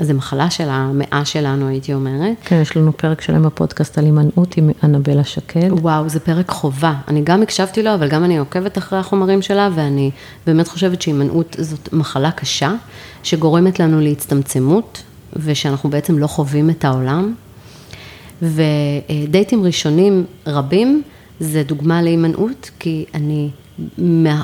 [0.00, 2.36] זה מחלה של המאה שלנו, הייתי אומרת.
[2.44, 5.68] כן, יש לנו פרק שלם בפודקאסט על הימנעות עם אנבלה שקד.
[5.72, 6.94] וואו, זה פרק חובה.
[7.08, 10.10] אני גם הקשבתי לו, אבל גם אני עוקבת אחרי החומרים שלה, ואני
[10.46, 12.74] באמת חושבת שהימנעות זאת מחלה קשה,
[13.22, 15.02] שגורמת לנו להצטמצמות,
[15.36, 17.34] ושאנחנו בעצם לא חווים את העולם.
[18.42, 21.02] ודייטים ראשונים רבים
[21.40, 23.48] זה דוגמה להימנעות, כי אני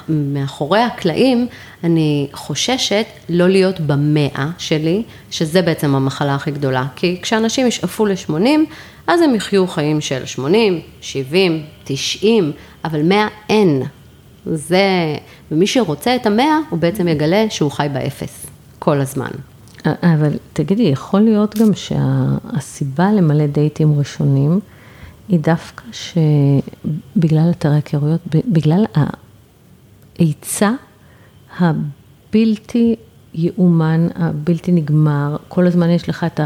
[0.09, 1.47] מאחורי הקלעים,
[1.85, 6.87] אני חוששת לא להיות במאה שלי, שזה בעצם המחלה הכי גדולה.
[6.97, 8.33] כי כשאנשים ישאפו ל-80,
[9.07, 12.53] אז הם יחיו חיים של 80, 70, 90,
[12.85, 13.83] אבל 100 אין.
[14.47, 15.17] זה,
[15.51, 18.47] ומי שרוצה את המאה, הוא בעצם יגלה שהוא חי באפס,
[18.79, 19.31] כל הזמן.
[19.87, 24.61] אבל תגידי, יכול להיות גם שהסיבה למלא דייטים ראשונים,
[25.29, 28.85] היא דווקא שבגלל אתרי היכרויות, בגלל
[30.19, 30.71] ההיצע
[31.59, 32.97] הבלתי
[33.35, 36.41] יאומן, הבלתי נגמר, כל הזמן יש לך את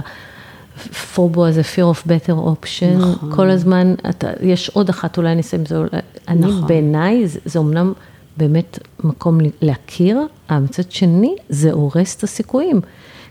[0.77, 3.33] ה FOBO הזה, fear of better option, נכון.
[3.37, 5.79] כל הזמן, אתה, יש עוד אחת, אולי אני אסיים את זה,
[6.29, 6.67] אני נכון.
[6.67, 7.93] בעיניי, זה, זה אומנם
[8.37, 10.21] באמת מקום להכיר,
[10.51, 12.81] אבל מצד שני, זה הורס את הסיכויים.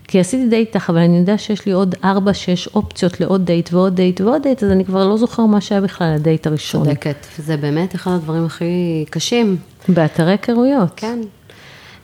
[0.08, 3.72] כי עשיתי דייט איתך, אבל אני יודע שיש לי עוד ארבע, שש אופציות לעוד דייט
[3.72, 6.84] ועוד דייט ועוד דייט, אז אני כבר לא זוכר מה שהיה בכלל הדייט הראשון.
[6.84, 9.56] צודקת, זה באמת אחד הדברים הכי קשים.
[9.88, 10.92] באתרי היכרויות.
[10.96, 11.18] כן,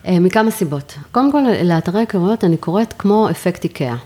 [0.06, 0.94] אה, מכמה סיבות.
[1.12, 3.96] קודם כל, לאתרי היכרויות אני קוראת כמו אפקט איקאה.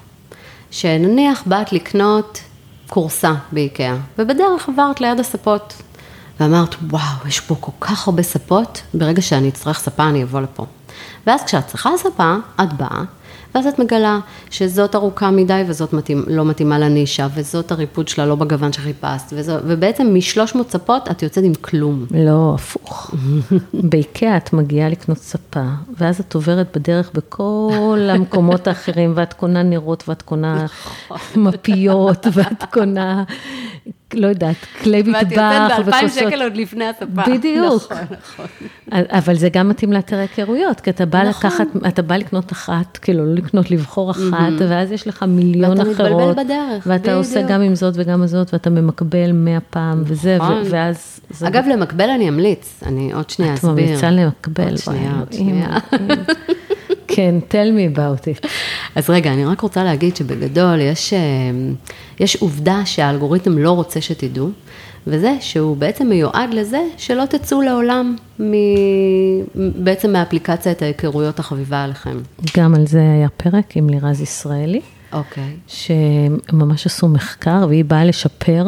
[0.71, 2.41] שנניח באת לקנות
[2.89, 5.83] קורסה באיקאה, ובדרך עברת ליד הספות,
[6.41, 10.67] ואמרת, וואו, יש פה כל כך הרבה ספות, ברגע שאני אצטרך ספה אני אבוא לפה.
[11.27, 13.03] ואז כשאת צריכה ספה, את באה,
[13.57, 14.19] ואז את מגלה
[14.51, 19.53] שזאת ארוכה מדי וזאת מתאים, לא מתאימה לנישה, וזאת הריפוד שלה לא בגוון שחיפשת, וזו,
[19.65, 22.07] ובעצם משלוש מאות ספות את יוצאת עם כלום.
[22.11, 23.11] לא, הפוך.
[23.91, 25.65] באיקאה את מגיעה לקנות ספה,
[25.99, 30.67] ואז את עוברת בדרך בכל המקומות האחרים, ואת קונה נרות, ואת קונה
[31.37, 33.25] מפיות, ואת קונה
[34.15, 35.33] לא יודעת, כלי מטבח וכוסות.
[35.33, 37.23] ואת יוצאת באלפיים שקל עוד לפני הספה.
[37.27, 37.93] בדיוק.
[37.93, 38.47] נכון, נכון.
[38.93, 41.51] אבל זה גם מתאים לאתר היכרויות, כי אתה בא נכון.
[41.51, 46.01] לקחת, אתה בא לקנות אחת, כאילו, לא לקנות, לבחור אחת, ואז יש לך מיליון אחרות.
[46.01, 47.17] ואתה מתבלבל בדרך, ואתה בדיוק.
[47.17, 50.63] עושה גם עם זאת וגם עם זאת, ואתה ממקבל מאה פעם, וזה, נכון.
[50.71, 51.21] ואז...
[51.43, 53.73] אגב, למקבל אני אמליץ, אני עוד שנייה אסביר.
[53.73, 54.65] את ממליצה למקבל.
[54.69, 55.79] עוד שנייה, עוד שנייה.
[57.09, 58.49] כן, tell me about it.
[58.97, 61.19] אז רגע, אני רק רוצה להגיד שבגדול יש, אה,
[62.21, 64.51] יש עובדה שהאלגוריתם לא רוצה שתדעו,
[65.07, 68.53] וזה שהוא בעצם מיועד לזה שלא תצאו לעולם מ...
[69.85, 72.17] בעצם מאפליקציית ההיכרויות החביבה עליכם.
[72.57, 74.81] גם על זה היה פרק עם לירז ישראלי.
[75.13, 75.45] אוקיי.
[75.45, 75.71] Okay.
[76.53, 78.67] שממש עשו מחקר, והיא באה לשפר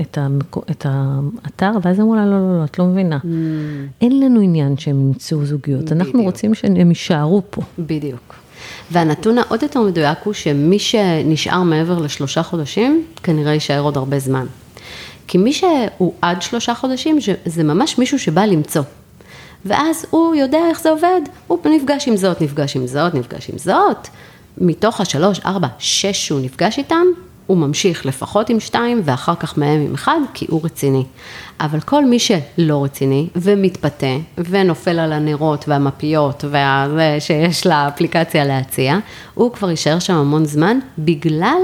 [0.00, 0.56] את, המק...
[0.70, 3.18] את האתר, ואז אמרו לה, לא, לא, לא, את לא מבינה.
[3.22, 3.26] Mm.
[4.00, 6.00] אין לנו עניין שהם ימצאו זוגיות, בדיוק.
[6.00, 7.62] אנחנו רוצים שהם יישארו פה.
[7.78, 8.43] בדיוק.
[8.90, 14.46] והנתון העוד יותר מדויק הוא שמי שנשאר מעבר לשלושה חודשים, כנראה יישאר עוד הרבה זמן.
[15.28, 18.82] כי מי שהוא עד שלושה חודשים, זה ממש מישהו שבא למצוא.
[19.64, 23.58] ואז הוא יודע איך זה עובד, הוא נפגש עם זאת, נפגש עם זאת, נפגש עם
[23.58, 24.08] זאת,
[24.58, 27.06] מתוך השלוש, ארבע, שש שהוא נפגש איתם,
[27.46, 31.04] הוא ממשיך לפחות עם שתיים ואחר כך מהם עם אחד, כי הוא רציני.
[31.60, 38.96] אבל כל מי שלא רציני ומתפתה ונופל על הנרות והמפיות וזה שיש לאפליקציה להציע,
[39.34, 41.58] הוא כבר יישאר שם המון זמן בגלל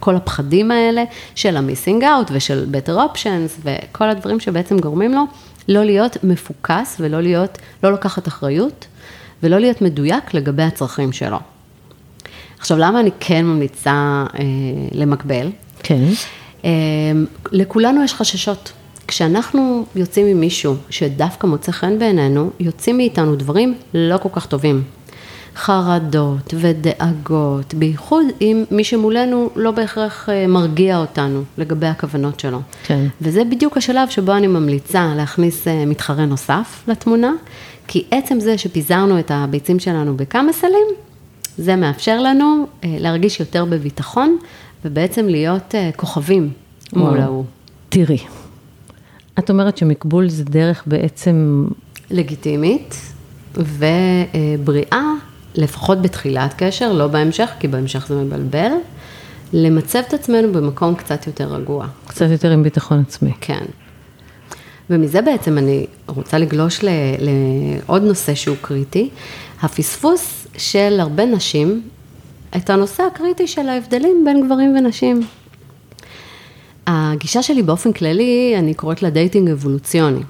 [0.00, 5.22] כל הפחדים האלה של ה-missing out ושל better options וכל הדברים שבעצם גורמים לו
[5.68, 8.86] לא להיות מפוקס ולא להיות, לא לקחת אחריות
[9.42, 11.38] ולא להיות מדויק לגבי הצרכים שלו.
[12.60, 14.44] עכשיו, למה אני כן ממליצה אה,
[14.92, 15.50] למקבל?
[15.82, 16.04] כן.
[16.64, 16.70] אה,
[17.52, 18.72] לכולנו יש חששות.
[19.06, 24.82] כשאנחנו יוצאים עם מישהו שדווקא מוצא חן בעינינו, יוצאים מאיתנו דברים לא כל כך טובים.
[25.56, 32.60] חרדות ודאגות, בייחוד אם מי שמולנו לא בהכרח אה, מרגיע אותנו לגבי הכוונות שלו.
[32.84, 33.06] כן.
[33.20, 37.32] וזה בדיוק השלב שבו אני ממליצה להכניס אה, מתחרה נוסף לתמונה,
[37.86, 40.86] כי עצם זה שפיזרנו את הביצים שלנו בכמה סלים,
[41.60, 44.36] זה מאפשר לנו אה, להרגיש יותר בביטחון,
[44.84, 46.50] ובעצם להיות אה, כוכבים
[46.92, 47.44] מול ההוא.
[47.88, 48.18] תראי,
[49.38, 51.66] את אומרת שמקבול זה דרך בעצם...
[52.10, 52.94] לגיטימית
[53.54, 55.02] ובריאה,
[55.54, 58.70] לפחות בתחילת קשר, לא בהמשך, כי בהמשך זה מבלבל,
[59.52, 61.86] למצב את עצמנו במקום קצת יותר רגוע.
[62.06, 63.32] קצת יותר עם ביטחון עצמי.
[63.40, 63.64] כן.
[64.90, 66.80] ומזה בעצם אני רוצה לגלוש
[67.18, 69.10] לעוד נושא שהוא קריטי,
[69.62, 71.82] הפספוס של הרבה נשים
[72.56, 75.20] את הנושא הקריטי של ההבדלים בין גברים ונשים.
[76.86, 80.20] הגישה שלי באופן כללי, אני קוראת לה dating אבולוציוני.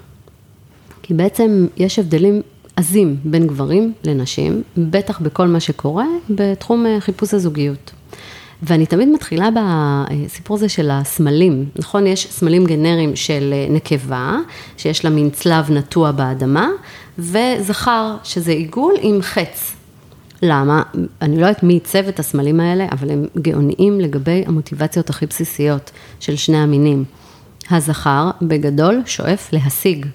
[1.01, 2.41] כי בעצם יש הבדלים
[2.75, 7.91] עזים בין גברים לנשים, בטח בכל מה שקורה בתחום אה, חיפוש הזוגיות.
[8.63, 12.07] ואני תמיד מתחילה בסיפור הזה של הסמלים, נכון?
[12.07, 14.37] יש סמלים גנריים של אה, נקבה,
[14.77, 16.69] שיש לה מין צלב נטוע באדמה,
[17.19, 19.80] וזכר, שזה עיגול עם חץ.
[20.41, 20.83] למה?
[21.21, 25.91] אני לא יודעת מי עיצב את הסמלים האלה, אבל הם גאוניים לגבי המוטיבציות הכי בסיסיות
[26.19, 27.03] של שני המינים.
[27.71, 30.05] הזכר בגדול שואף להשיג.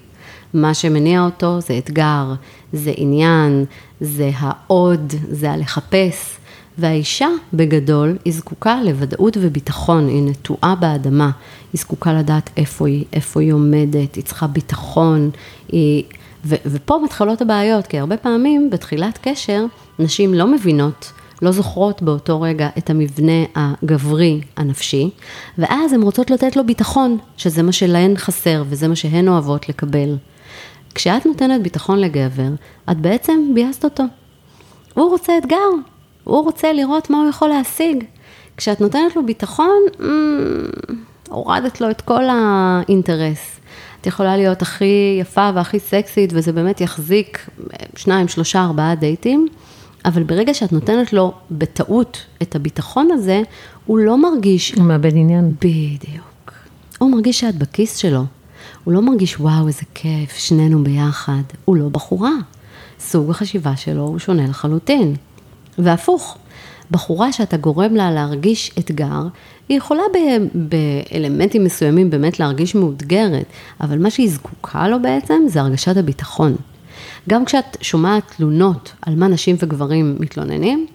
[0.53, 2.33] מה שמניע אותו זה אתגר,
[2.73, 3.65] זה עניין,
[4.01, 6.37] זה העוד, זה הלחפש.
[6.77, 11.31] והאישה בגדול היא זקוקה לוודאות וביטחון, היא נטועה באדמה,
[11.73, 15.29] היא זקוקה לדעת איפה היא, איפה היא עומדת, היא צריכה ביטחון,
[15.71, 16.03] היא...
[16.45, 19.65] ו- ופה מתחילות הבעיות, כי הרבה פעמים בתחילת קשר,
[19.99, 25.09] נשים לא מבינות, לא זוכרות באותו רגע את המבנה הגברי הנפשי,
[25.57, 30.15] ואז הן רוצות לתת לו ביטחון, שזה מה שלהן חסר וזה מה שהן אוהבות לקבל.
[30.95, 32.49] כשאת נותנת ביטחון לגבר,
[32.91, 34.03] את בעצם ביאסת אותו.
[34.93, 35.69] הוא רוצה אתגר,
[36.23, 38.03] הוא רוצה לראות מה הוא יכול להשיג.
[38.57, 40.03] כשאת נותנת לו ביטחון, mm,
[41.29, 43.59] הורדת לו את כל האינטרס.
[44.01, 47.49] את יכולה להיות הכי יפה והכי סקסית, וזה באמת יחזיק
[47.95, 49.47] שניים, שלושה, ארבעה דייטים,
[50.05, 53.41] אבל ברגע שאת נותנת לו בטעות את הביטחון הזה,
[53.85, 54.71] הוא לא מרגיש...
[54.71, 55.53] הוא מאבד עניין.
[55.59, 56.53] בדיוק.
[56.99, 58.23] הוא מרגיש שאת בכיס שלו.
[58.83, 61.41] הוא לא מרגיש, וואו, איזה כיף, שנינו ביחד.
[61.65, 62.31] הוא לא בחורה.
[62.99, 65.15] סוג החשיבה שלו הוא שונה לחלוטין.
[65.77, 66.37] והפוך,
[66.91, 69.27] בחורה שאתה גורם לה להרגיש אתגר,
[69.69, 70.03] היא יכולה
[70.53, 73.45] באלמנטים מסוימים באמת להרגיש מאותגרת,
[73.81, 76.55] אבל מה שהיא זקוקה לו בעצם זה הרגשת הביטחון.
[77.29, 80.87] גם כשאת שומעת תלונות על מה נשים וגברים מתלוננים,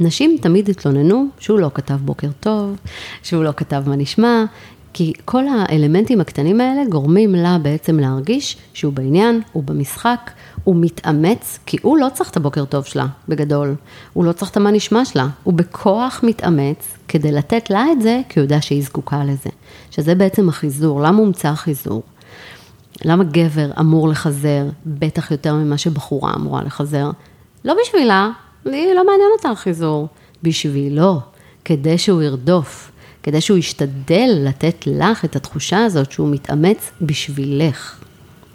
[0.00, 2.76] נשים תמיד התלוננו שהוא לא כתב בוקר טוב,
[3.22, 4.44] שהוא לא כתב מה נשמע,
[4.92, 10.30] כי כל האלמנטים הקטנים האלה גורמים לה בעצם להרגיש שהוא בעניין, הוא במשחק,
[10.64, 13.74] הוא מתאמץ, כי הוא לא צריך את הבוקר טוב שלה, בגדול.
[14.12, 18.20] הוא לא צריך את המה נשמע שלה, הוא בכוח מתאמץ כדי לתת לה את זה,
[18.28, 19.50] כי הוא יודע שהיא זקוקה לזה.
[19.90, 22.02] שזה בעצם החיזור, למה הומצא החיזור?
[23.04, 27.10] למה גבר אמור לחזר, בטח יותר ממה שבחורה אמורה לחזר?
[27.64, 28.30] לא בשבילה,
[28.64, 30.08] היא לא מעניין אותה החיזור.
[30.42, 31.20] בשבילו,
[31.64, 32.90] כדי שהוא ירדוף,
[33.22, 37.99] כדי שהוא ישתדל לתת לך את התחושה הזאת שהוא מתאמץ בשבילך.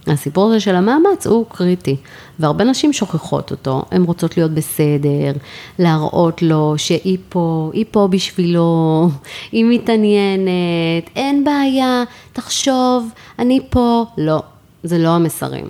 [0.07, 1.95] הסיפור הזה של המאמץ הוא קריטי,
[2.39, 5.33] והרבה נשים שוכחות אותו, הן רוצות להיות בסדר,
[5.79, 9.09] להראות לו שהיא פה, היא פה בשבילו,
[9.51, 14.05] היא מתעניינת, אין בעיה, תחשוב, אני פה.
[14.17, 14.43] לא,
[14.83, 15.65] זה לא המסרים.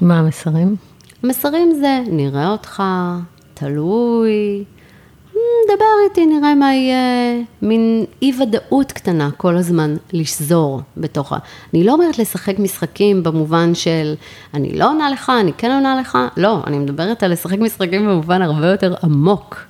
[0.00, 0.76] מה המסרים?
[1.22, 2.82] המסרים זה, נראה אותך,
[3.54, 4.64] תלוי,
[5.66, 11.36] דבר איתי, נראה מה יהיה, מין אי ודאות קטנה כל הזמן לשזור בתוכה.
[11.74, 14.14] אני לא אומרת לשחק משחקים במובן של
[14.54, 18.42] אני לא עונה לך, אני כן עונה לך, לא, אני מדברת על לשחק משחקים במובן
[18.42, 19.60] הרבה יותר עמוק,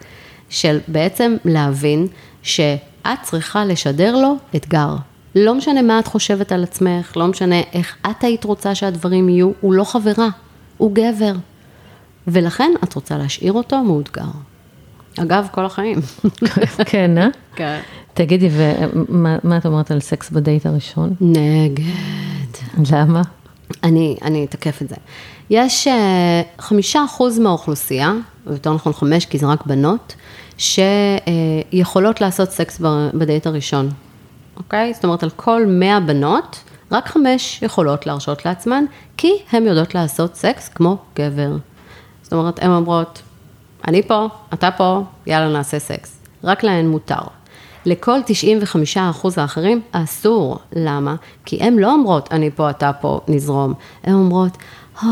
[0.49, 2.07] של בעצם להבין
[2.43, 4.97] שאת צריכה לשדר לו אתגר.
[5.35, 9.51] לא משנה מה את חושבת על עצמך, לא משנה איך את היית רוצה שהדברים יהיו,
[9.61, 10.29] הוא לא חברה,
[10.77, 11.33] הוא גבר.
[12.27, 14.54] ולכן את רוצה להשאיר אותו מאותגר.
[15.23, 15.99] אגב, כל החיים.
[16.91, 17.29] כן, אה?
[17.57, 17.81] כן.
[18.15, 21.15] תגידי, ומה את אומרת על סקס בדייט הראשון?
[21.21, 21.85] נגד.
[22.93, 23.23] למה?
[23.83, 24.97] אני, אני אתקף את זה.
[25.51, 28.13] יש אה, חמישה אחוז מהאוכלוסייה,
[28.47, 30.15] או יותר נכון חמש, כי זה רק בנות,
[30.59, 32.81] שיכולות לעשות סקס
[33.15, 33.89] בדייט הראשון,
[34.57, 34.95] אוקיי?
[34.95, 36.59] זאת אומרת, על כל מאה בנות,
[36.93, 38.85] רק חמש יכולות להרשות לעצמן,
[39.17, 41.57] כי הן יודעות לעשות סקס כמו גבר.
[42.23, 43.23] זאת אומרת, הן אומרות,
[43.89, 46.17] אני פה, אתה פה, יאללה נעשה סקס.
[46.45, 47.23] רק להן מותר.
[47.87, 48.19] לכל
[48.97, 48.99] 95%
[49.37, 50.59] האחרים אסור.
[50.73, 51.15] למה?
[51.45, 53.75] כי הן לא אומרות, אני פה, אתה פה, נזרום.
[54.05, 54.57] הן אומרות,
[55.03, 55.09] או,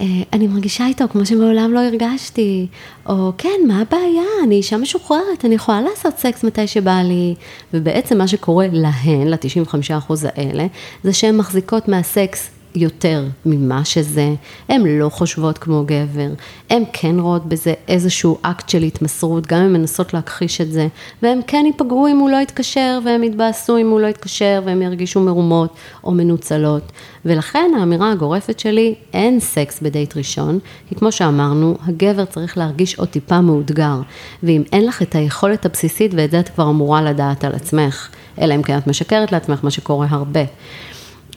[0.00, 2.66] אה, אני מרגישה איתו כמו שמעולם לא הרגשתי,
[3.06, 7.34] או כן, מה הבעיה, אני אישה משוחררת, אני יכולה לעשות סקס מתי שבא לי.
[7.74, 10.66] ובעצם מה שקורה להן, ל-95% האלה,
[11.04, 14.34] זה שהן מחזיקות מהסקס יותר ממה שזה,
[14.68, 16.28] הן לא חושבות כמו גבר,
[16.70, 20.88] הן כן רואות בזה איזשהו אקט של התמסרות, גם אם מנסות להכחיש את זה,
[21.22, 25.20] והן כן ייפגעו אם הוא לא יתקשר, והן יתבאסו אם הוא לא יתקשר, והן ירגישו
[25.20, 25.74] מרומות
[26.04, 26.92] או מנוצלות.
[27.24, 30.58] ולכן האמירה הגורפת שלי, אין סקס בדייט ראשון,
[30.88, 34.00] כי כמו שאמרנו, הגבר צריך להרגיש עוד טיפה מאותגר,
[34.42, 38.08] ואם אין לך את היכולת הבסיסית, ואת זה את כבר אמורה לדעת על עצמך,
[38.40, 40.40] אלא אם כן את משקרת לעצמך, מה שקורה הרבה.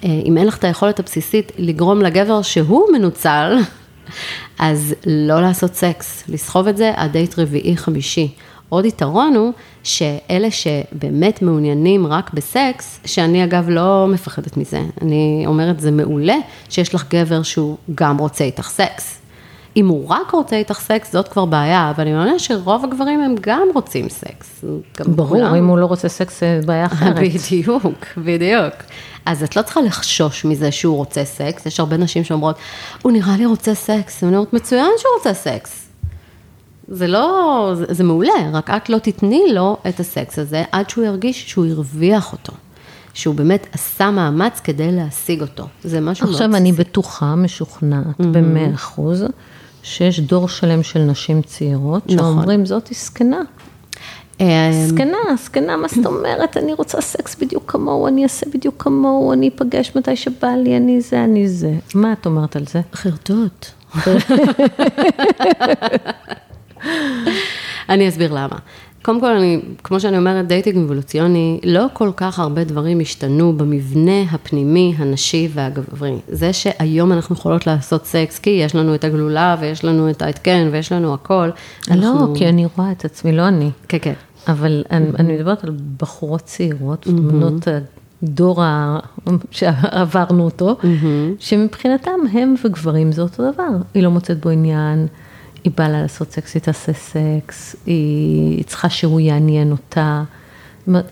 [0.04, 3.58] אה, אם אין לך את היכולת הבסיסית לגרום לגבר שהוא מנוצל,
[4.60, 8.34] אז לא לעשות סקס, לסחוב את זה עד דייט רביעי חמישי.
[8.70, 9.52] עוד יתרון הוא
[9.84, 16.36] שאלה שבאמת מעוניינים רק בסקס, שאני אגב לא מפחדת מזה, אני אומרת זה מעולה
[16.70, 19.19] שיש לך גבר שהוא גם רוצה איתך סקס.
[19.80, 23.36] אם הוא רק רוצה איתך סקס, זאת כבר בעיה, אבל אני מאמינה שרוב הגברים הם
[23.42, 24.66] גם רוצים סקס.
[25.00, 25.56] ברור, כולם.
[25.56, 27.16] אם הוא לא רוצה סקס, זה בעיה אחרת.
[27.24, 28.74] בדיוק, בדיוק.
[29.26, 32.56] אז את לא צריכה לחשוש מזה שהוא רוצה סקס, יש הרבה נשים שאומרות,
[33.02, 35.90] הוא נראה לי רוצה סקס, אני אומרת, מצוין שהוא רוצה סקס.
[36.88, 41.06] זה לא, זה, זה מעולה, רק את לא תתני לו את הסקס הזה עד שהוא
[41.06, 42.54] ירגיש שהוא הרוויח אותו.
[43.14, 45.68] שהוא באמת עשה מאמץ כדי להשיג אותו.
[45.84, 46.36] זה משהו מאוד...
[46.36, 48.24] עכשיו אני בטוחה, משוכנעת, mm-hmm.
[48.24, 49.26] במאה אחוז,
[49.84, 52.18] שיש דור שלם של נשים צעירות, נכון.
[52.18, 53.42] שאומרים, זאתי זקנה.
[54.72, 56.58] זקנה, זקנה, מה זאת אומרת?
[56.58, 61.02] אני רוצה סקס בדיוק כמוהו, אני אעשה בדיוק כמוהו, אני אפגש מתי שבא לי, אני
[61.02, 61.74] זה, אני זה.
[61.96, 62.82] מה את אומרת על זה?
[62.94, 63.66] חרטוט.
[67.90, 68.60] אני אסביר למה.
[69.02, 74.22] קודם כל, אני, כמו שאני אומרת, dating אבולוציוני, לא כל כך הרבה דברים השתנו במבנה
[74.32, 76.16] הפנימי, הנשי והגברי.
[76.28, 80.70] זה שהיום אנחנו יכולות לעשות סקס, כי יש לנו את הגלולה, ויש לנו את ההתקן,
[80.72, 81.50] ויש לנו הכל.
[81.88, 82.36] לא, אנחנו...
[82.36, 83.72] כי אני רואה את עצמי, לא אני.
[83.88, 84.14] כן, כן.
[84.48, 87.12] אבל אני, אני מדברת על בחורות צעירות, mm-hmm.
[87.12, 87.68] בנות
[88.24, 88.62] הדור
[89.52, 90.86] שעברנו אותו, mm-hmm.
[91.40, 93.70] שמבחינתם הם וגברים זה אותו דבר.
[93.94, 95.08] היא לא מוצאת בו עניין,
[95.64, 100.24] היא באה לה לעשות סקס, היא תעשה סקס, היא צריכה שהוא יעניין אותה.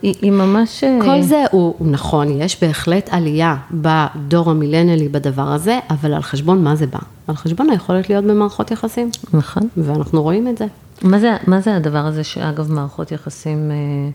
[0.02, 0.84] היא, היא ממש...
[0.84, 6.22] אה, כל זה הוא, הוא נכון, יש בהחלט עלייה בדור המילניאלי בדבר הזה, אבל על
[6.22, 6.98] חשבון מה זה בא?
[7.26, 9.10] על חשבון היכולת להיות במערכות יחסים.
[9.32, 9.62] נכון.
[9.76, 10.66] ואנחנו רואים את זה.
[11.02, 13.70] מה זה, מה זה הדבר הזה שאגב מערכות יחסים...
[13.70, 14.10] אה,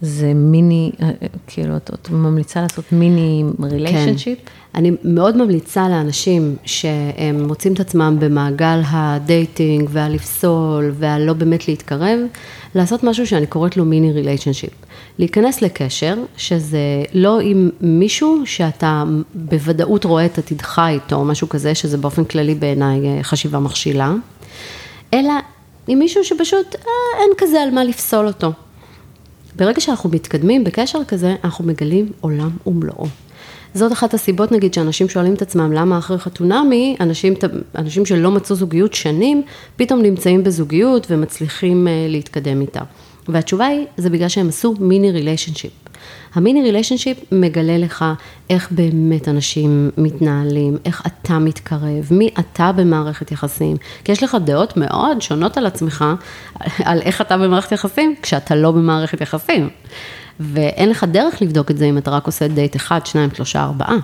[0.00, 1.10] זה מיני, אה,
[1.46, 4.38] כאילו, את ממליצה לעשות mini relationship?
[4.44, 4.50] כן.
[4.74, 12.18] אני מאוד ממליצה לאנשים שהם מוצאים את עצמם במעגל ה dating והלפסול והלא באמת להתקרב,
[12.74, 14.70] לעשות משהו שאני קוראת לו mini relationship.
[15.18, 21.98] להיכנס לקשר, שזה לא עם מישהו שאתה בוודאות רואה את עתידך איתו, משהו כזה, שזה
[21.98, 24.12] באופן כללי בעיניי אה, חשיבה מכשילה,
[25.14, 25.32] אלא
[25.86, 28.52] עם מישהו שפשוט אה, אין כזה על מה לפסול אותו.
[29.56, 33.06] ברגע שאנחנו מתקדמים בקשר כזה, אנחנו מגלים עולם ומלואו.
[33.74, 37.34] זאת אחת הסיבות, נגיד, שאנשים שואלים את עצמם, למה אחרי חתונמי, אנשים,
[37.74, 39.42] אנשים שלא מצאו זוגיות שנים,
[39.76, 42.80] פתאום נמצאים בזוגיות ומצליחים uh, להתקדם איתה.
[43.28, 45.85] והתשובה היא, זה בגלל שהם עשו מיני ריליישנשיפ.
[46.36, 48.04] ה mini relationship מגלה לך
[48.50, 53.76] איך באמת אנשים מתנהלים, איך אתה מתקרב, מי אתה במערכת יחסים.
[54.04, 56.04] כי יש לך דעות מאוד שונות על עצמך,
[56.84, 59.68] על איך אתה במערכת יחסים, כשאתה לא במערכת יחסים.
[60.40, 63.96] ואין לך דרך לבדוק את זה אם אתה רק עושה דייט אחד, שניים, שלושה, ארבעה.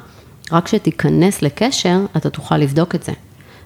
[0.52, 3.12] רק כשתיכנס לקשר, אתה תוכל לבדוק את זה.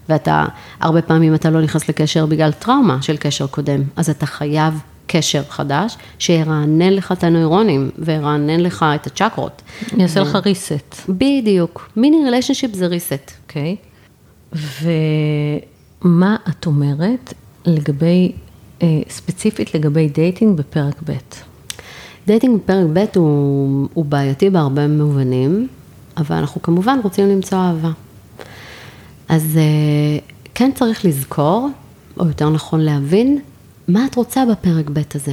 [0.08, 0.44] ואתה,
[0.80, 5.42] הרבה פעמים אתה לא נכנס לקשר בגלל טראומה של קשר קודם, אז אתה חייב קשר
[5.48, 9.62] חדש, שירענן לך את הנוירונים וירענן לך את הצ'קרות.
[9.96, 11.00] יעשה לך reset.
[11.08, 11.90] בדיוק.
[11.96, 13.30] mini relationship זה reset.
[13.42, 13.76] אוקיי.
[13.82, 14.56] Okay.
[16.04, 17.34] ומה את אומרת
[17.66, 18.32] לגבי,
[18.82, 21.12] אה, ספציפית לגבי dating בפרק ב'?
[22.26, 25.68] dating בפרק ב' הוא, הוא בעייתי בהרבה מובנים,
[26.16, 27.90] אבל אנחנו כמובן רוצים למצוא אהבה.
[29.28, 30.18] אז אה,
[30.54, 31.68] כן צריך לזכור,
[32.20, 33.40] או יותר נכון להבין,
[33.88, 35.32] מה את רוצה בפרק ב' הזה.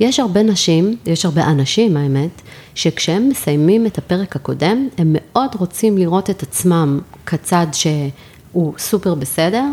[0.00, 2.42] יש הרבה נשים, יש הרבה אנשים האמת,
[2.74, 9.64] שכשהם מסיימים את הפרק הקודם, הם מאוד רוצים לראות את עצמם כצד שהוא סופר בסדר,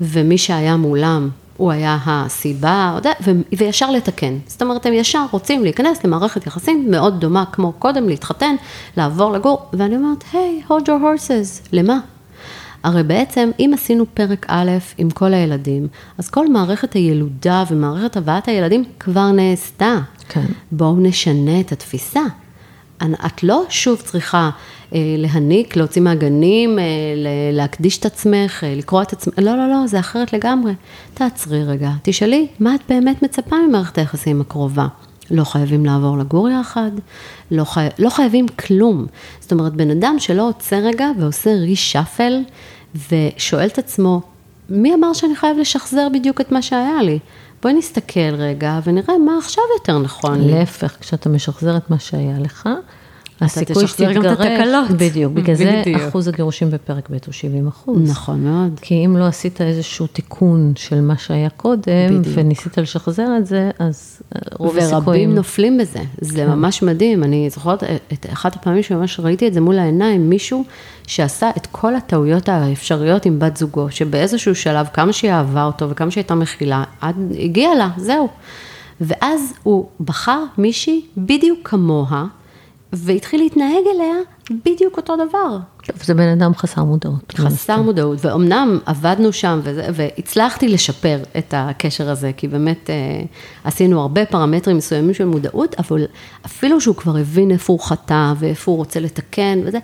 [0.00, 2.98] ומי שהיה מולם הוא היה הסיבה,
[3.58, 4.38] וישר לתקן.
[4.46, 8.54] זאת אומרת, הם ישר רוצים להיכנס למערכת יחסים מאוד דומה כמו קודם, להתחתן,
[8.96, 11.98] לעבור לגור, ואני אומרת, היי, hey, hold your horses, למה?
[12.82, 18.48] הרי בעצם, אם עשינו פרק א' עם כל הילדים, אז כל מערכת הילודה ומערכת הבאת
[18.48, 19.98] הילדים כבר נעשתה.
[20.28, 20.46] כן.
[20.72, 22.22] בואו נשנה את התפיסה.
[23.26, 24.50] את לא שוב צריכה
[24.94, 26.84] אה, להניק, להוציא מהגנים, אה,
[27.52, 30.72] להקדיש את עצמך, אה, לקרוא את עצמך, לא, לא, לא, זה אחרת לגמרי.
[31.14, 34.86] תעצרי רגע, תשאלי, מה את באמת מצפה ממערכת היחסים הקרובה?
[35.30, 36.90] לא חייבים לעבור לגור יחד,
[37.50, 37.86] לא, חי...
[37.98, 39.06] לא חייבים כלום.
[39.40, 42.42] זאת אומרת, בן אדם שלא עוצר רגע ועושה רישאפל
[42.94, 44.20] ושואל את עצמו,
[44.68, 47.18] מי אמר שאני חייב לשחזר בדיוק את מה שהיה לי?
[47.62, 50.40] בואי נסתכל רגע ונראה מה עכשיו יותר נכון.
[50.40, 52.68] להפך, כשאתה משחזר את מה שהיה לך,
[53.40, 58.10] הסיכוי שתתגרש, בדיוק, בגלל זה אחוז הגירושים בפרק ב' הוא 70 אחוז.
[58.10, 58.80] נכון מאוד.
[58.82, 62.26] כי אם לא עשית איזשהו תיקון של מה שהיה קודם, בדיוק.
[62.38, 64.22] וניסית לשחזר את זה, אז
[64.58, 65.02] רוב הסיכויים...
[65.04, 66.50] ורבים נופלים בזה, זה כן.
[66.50, 67.82] ממש מדהים, אני זוכרת
[68.12, 70.64] את אחת הפעמים שממש ראיתי את זה מול העיניים, מישהו
[71.06, 76.10] שעשה את כל הטעויות האפשריות עם בת זוגו, שבאיזשהו שלב, כמה שהיא אהבה אותו וכמה
[76.10, 78.28] שהיא הייתה מכילה, עד, הגיע לה, זהו.
[79.00, 82.26] ואז הוא בחר מישהי בדיוק כמוה,
[82.92, 84.14] והתחיל להתנהג אליה
[84.66, 85.58] בדיוק אותו דבר.
[85.86, 87.32] טוב, זה בן אדם חסר מודעות.
[87.36, 92.94] חסר מודעות, ואומנם עבדנו שם, וזה, והצלחתי לשפר את הקשר הזה, כי באמת אה,
[93.64, 96.04] עשינו הרבה פרמטרים מסוימים של מודעות, אבל
[96.46, 99.78] אפילו שהוא כבר הבין איפה הוא חטא, ואיפה הוא רוצה לתקן, וזה,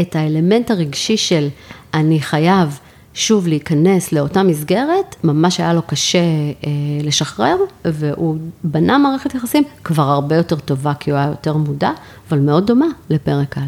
[0.00, 1.48] את האלמנט הרגשי של
[1.94, 2.78] אני חייב
[3.14, 6.70] שוב להיכנס לאותה מסגרת, ממש היה לו קשה אה,
[7.02, 11.90] לשחרר, והוא בנה מערכת יחסים כבר הרבה יותר טובה, כי הוא היה יותר מודע,
[12.28, 13.60] אבל מאוד דומה לפרק א'.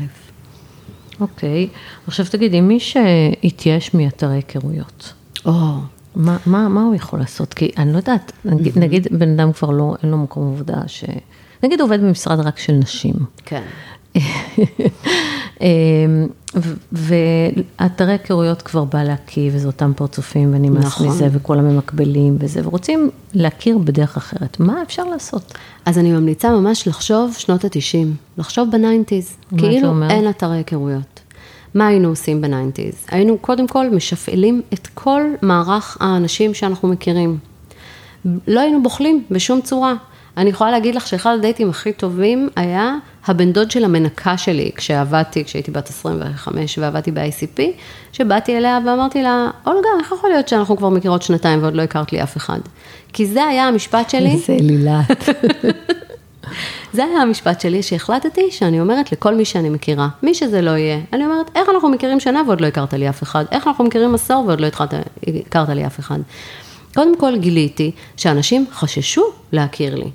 [1.21, 1.69] אוקיי,
[2.07, 5.13] עכשיו תגידי, מי שהתייאש מאתרי היכרויות,
[5.47, 5.53] או.
[6.17, 7.55] מה, מה, מה הוא יכול לעשות?
[7.55, 11.05] כי אני לא יודעת, נגיד, נגיד בן אדם כבר לא, אין לו מקום עבודה, ש...
[11.63, 13.15] נגיד עובד במשרד רק של נשים.
[13.45, 13.63] כן.
[15.61, 15.67] אמ,
[16.93, 21.09] ואתרי היכרויות כבר בא להקיא, וזה אותם פרצופים, ונמאס נכון.
[21.09, 24.61] מזה, וכולם ממקבלים וזה, ורוצים להכיר בדרך אחרת.
[24.61, 25.55] מה אפשר לעשות?
[25.87, 28.07] אז אני ממליצה ממש לחשוב שנות ה-90,
[28.39, 29.37] לחשוב ב nineties.
[29.59, 31.21] כאילו אין אתרי היכרויות.
[31.75, 32.95] מה היינו עושים ב nineties?
[33.09, 37.39] היינו קודם כל משפעלים את כל מערך האנשים שאנחנו מכירים.
[38.49, 39.95] לא היינו בוחלים בשום צורה.
[40.37, 45.45] אני יכולה להגיד לך שאחד הדייטים הכי טובים היה הבן דוד של המנקה שלי, כשעבדתי,
[45.45, 47.63] כשהייתי בת 25 ועבדתי ב-ICP,
[48.13, 52.13] שבאתי אליה ואמרתי לה, אולגה, איך יכול להיות שאנחנו כבר מכירות שנתיים ועוד לא הכרת
[52.13, 52.59] לי אף אחד?
[53.13, 54.31] כי זה היה המשפט שלי.
[54.31, 55.29] איזה לילת.
[56.93, 60.99] זה היה המשפט שלי שהחלטתי שאני אומרת לכל מי שאני מכירה, מי שזה לא יהיה,
[61.13, 63.45] אני אומרת, איך אנחנו מכירים שנה ועוד לא הכרת לי אף אחד?
[63.51, 66.19] איך אנחנו מכירים עשור ועוד לא הכרת לי אף אחד?
[66.95, 69.23] קודם כל גיליתי שאנשים חששו
[69.53, 70.11] להכיר לי.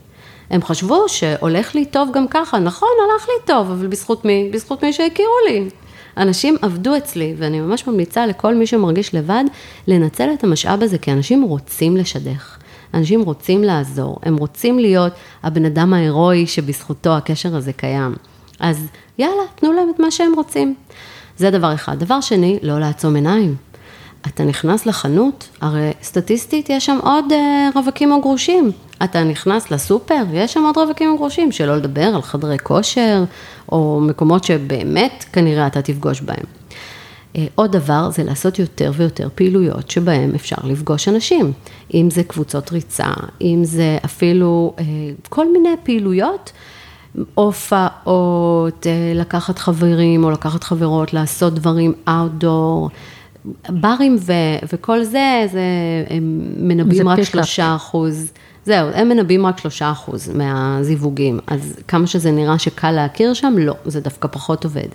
[0.50, 4.50] הם חשבו שהולך לי טוב גם ככה, נכון, הלך לי טוב, אבל בזכות מי?
[4.54, 5.70] בזכות מי שהכירו לי.
[6.18, 9.44] אנשים עבדו אצלי, ואני ממש ממליצה לכל מי שמרגיש לבד,
[9.88, 12.58] לנצל את המשאב הזה, כי אנשים רוצים לשדך.
[12.94, 18.16] אנשים רוצים לעזור, הם רוצים להיות הבן אדם ההירואי שבזכותו הקשר הזה קיים.
[18.60, 18.88] אז
[19.18, 20.76] יאללה, תנו להם את מה שהם רוצים.
[21.38, 22.00] זה דבר אחד.
[22.00, 23.56] דבר שני, לא לעצום עיניים.
[24.28, 28.72] אתה נכנס לחנות, הרי סטטיסטית יש שם עוד uh, רווקים או גרושים.
[29.04, 33.24] אתה נכנס לסופר, יש שם עוד רווקים או גרושים, שלא לדבר על חדרי כושר,
[33.72, 36.44] או מקומות שבאמת כנראה אתה תפגוש בהם.
[37.34, 41.52] Uh, עוד דבר זה לעשות יותר ויותר פעילויות שבהן אפשר לפגוש אנשים.
[41.94, 43.12] אם זה קבוצות ריצה,
[43.42, 44.82] אם זה אפילו uh,
[45.30, 46.52] כל מיני פעילויות.
[47.36, 52.90] הופעות, לקחת חברים או לקחת חברות, לעשות דברים outdoor,
[53.70, 54.34] ברים ו,
[54.74, 55.62] וכל זה, זה,
[56.10, 58.32] הם מנבאים רק שלושה אחוז.
[58.66, 63.76] זהו, הם מנבאים רק שלושה אחוז מהזיווגים, אז כמה שזה נראה שקל להכיר שם, לא,
[63.86, 64.88] זה דווקא פחות עובד.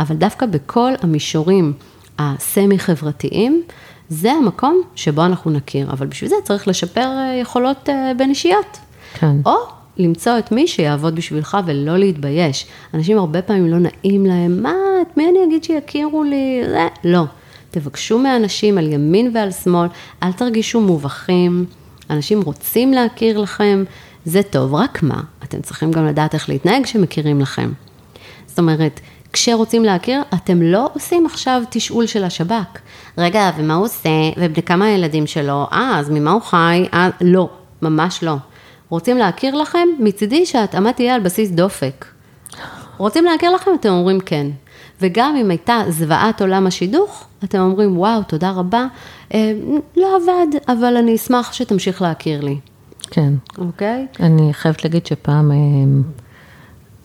[0.00, 1.72] אבל דווקא בכל המישורים
[2.18, 3.62] הסמי-חברתיים,
[4.08, 8.78] זה המקום שבו אנחנו נכיר, אבל בשביל זה צריך לשפר אה, יכולות אה, בין אישיות.
[9.14, 9.36] כן.
[9.46, 9.56] או
[9.96, 12.66] למצוא את מי שיעבוד בשבילך ולא להתבייש.
[12.94, 14.72] אנשים הרבה פעמים לא נעים להם, מה,
[15.02, 16.62] את מי אני אגיד שיכירו לי?
[16.68, 17.24] זה, לא.
[17.70, 19.88] תבקשו מאנשים על ימין ועל שמאל,
[20.22, 21.64] אל תרגישו מובכים,
[22.10, 23.84] אנשים רוצים להכיר לכם,
[24.24, 27.72] זה טוב, רק מה, אתם צריכים גם לדעת איך להתנהג כשמכירים לכם.
[28.46, 29.00] זאת אומרת,
[29.32, 32.78] כשרוצים להכיר, אתם לא עושים עכשיו תשאול של השב"כ.
[33.18, 34.08] רגע, ומה הוא עושה?
[34.36, 35.66] וכמה הילדים שלו?
[35.72, 36.86] אה, אז ממה הוא חי?
[36.94, 37.48] אה, לא,
[37.82, 38.34] ממש לא.
[38.88, 39.88] רוצים להכיר לכם?
[39.98, 42.04] מצידי שההתאמה תהיה על בסיס דופק.
[42.96, 43.70] רוצים להכיר לכם?
[43.80, 44.46] אתם אומרים כן.
[45.00, 48.86] וגם אם הייתה זוועת עולם השידוך, אתם אומרים, וואו, תודה רבה,
[49.34, 49.52] אה,
[49.96, 52.58] לא עבד, אבל אני אשמח שתמשיך להכיר לי.
[53.10, 53.32] כן.
[53.58, 54.06] אוקיי?
[54.20, 55.50] אני חייבת להגיד שפעם...
[55.52, 56.18] אה, אה,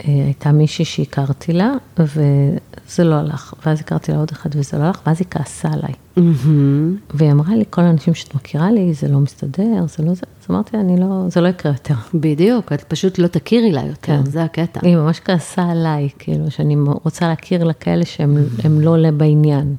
[0.04, 3.54] הייתה מישהי שהכרתי לה, וזה לא הלך.
[3.66, 5.94] ואז הכרתי לה עוד אחד וזה לא הלך, ואז היא כעסה עליי.
[6.18, 7.14] Mm-hmm.
[7.14, 10.22] והיא אמרה לי, כל האנשים שאת מכירה לי, זה לא מסתדר, זה לא זה.
[10.42, 11.96] אז אמרתי, אני לא, זה לא יקרה יותר.
[12.14, 14.26] בדיוק, את פשוט לא תכירי לה יותר, כן.
[14.26, 14.80] זה הקטע.
[14.84, 19.76] היא ממש כעסה עליי, כאילו, שאני רוצה להכיר לה כאלה שהם לא בעניין.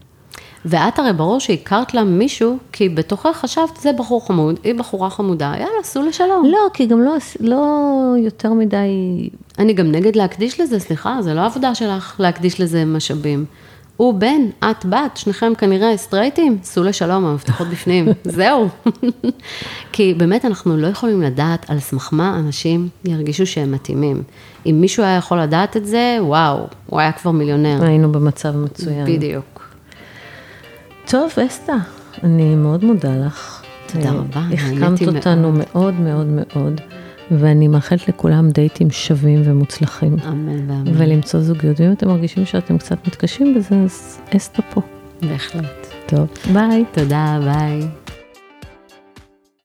[0.64, 5.52] ואת הרי ברור שהכרת לה מישהו, כי בתוכך חשבת, זה בחור חמוד, היא בחורה חמודה,
[5.54, 6.44] יאללה, עשו לשלום.
[6.46, 7.66] לא, כי גם לא, לא
[8.18, 9.28] יותר מדי...
[9.58, 13.44] אני גם נגד להקדיש לזה, סליחה, זה לא עבודה שלך להקדיש לזה משאבים.
[13.96, 14.40] הוא בן,
[14.70, 18.68] את בת, שניכם כנראה סטרייטים, סעו לשלום, המפתחות בפנים, זהו.
[19.92, 24.22] כי באמת אנחנו לא יכולים לדעת על סמך מה אנשים ירגישו שהם מתאימים.
[24.66, 27.84] אם מישהו היה יכול לדעת את זה, וואו, הוא היה כבר מיליונר.
[27.84, 29.06] היינו במצב מצוין.
[29.06, 29.53] בדיוק.
[31.07, 31.76] טוב, אסתה,
[32.22, 33.62] אני מאוד מודה לך.
[33.92, 36.80] תודה רבה, החכמת אותנו מאוד מאוד מאוד,
[37.30, 40.16] ואני מאחלת לכולם דייטים שווים ומוצלחים.
[40.28, 40.92] אמן ואמן.
[40.94, 44.80] ולמצוא זוגיות, ואם אתם מרגישים שאתם קצת מתקשים בזה, אז אסתה פה.
[45.22, 45.86] בהחלט.
[46.07, 46.84] טוב, ביי.
[46.92, 47.80] תודה, ביי.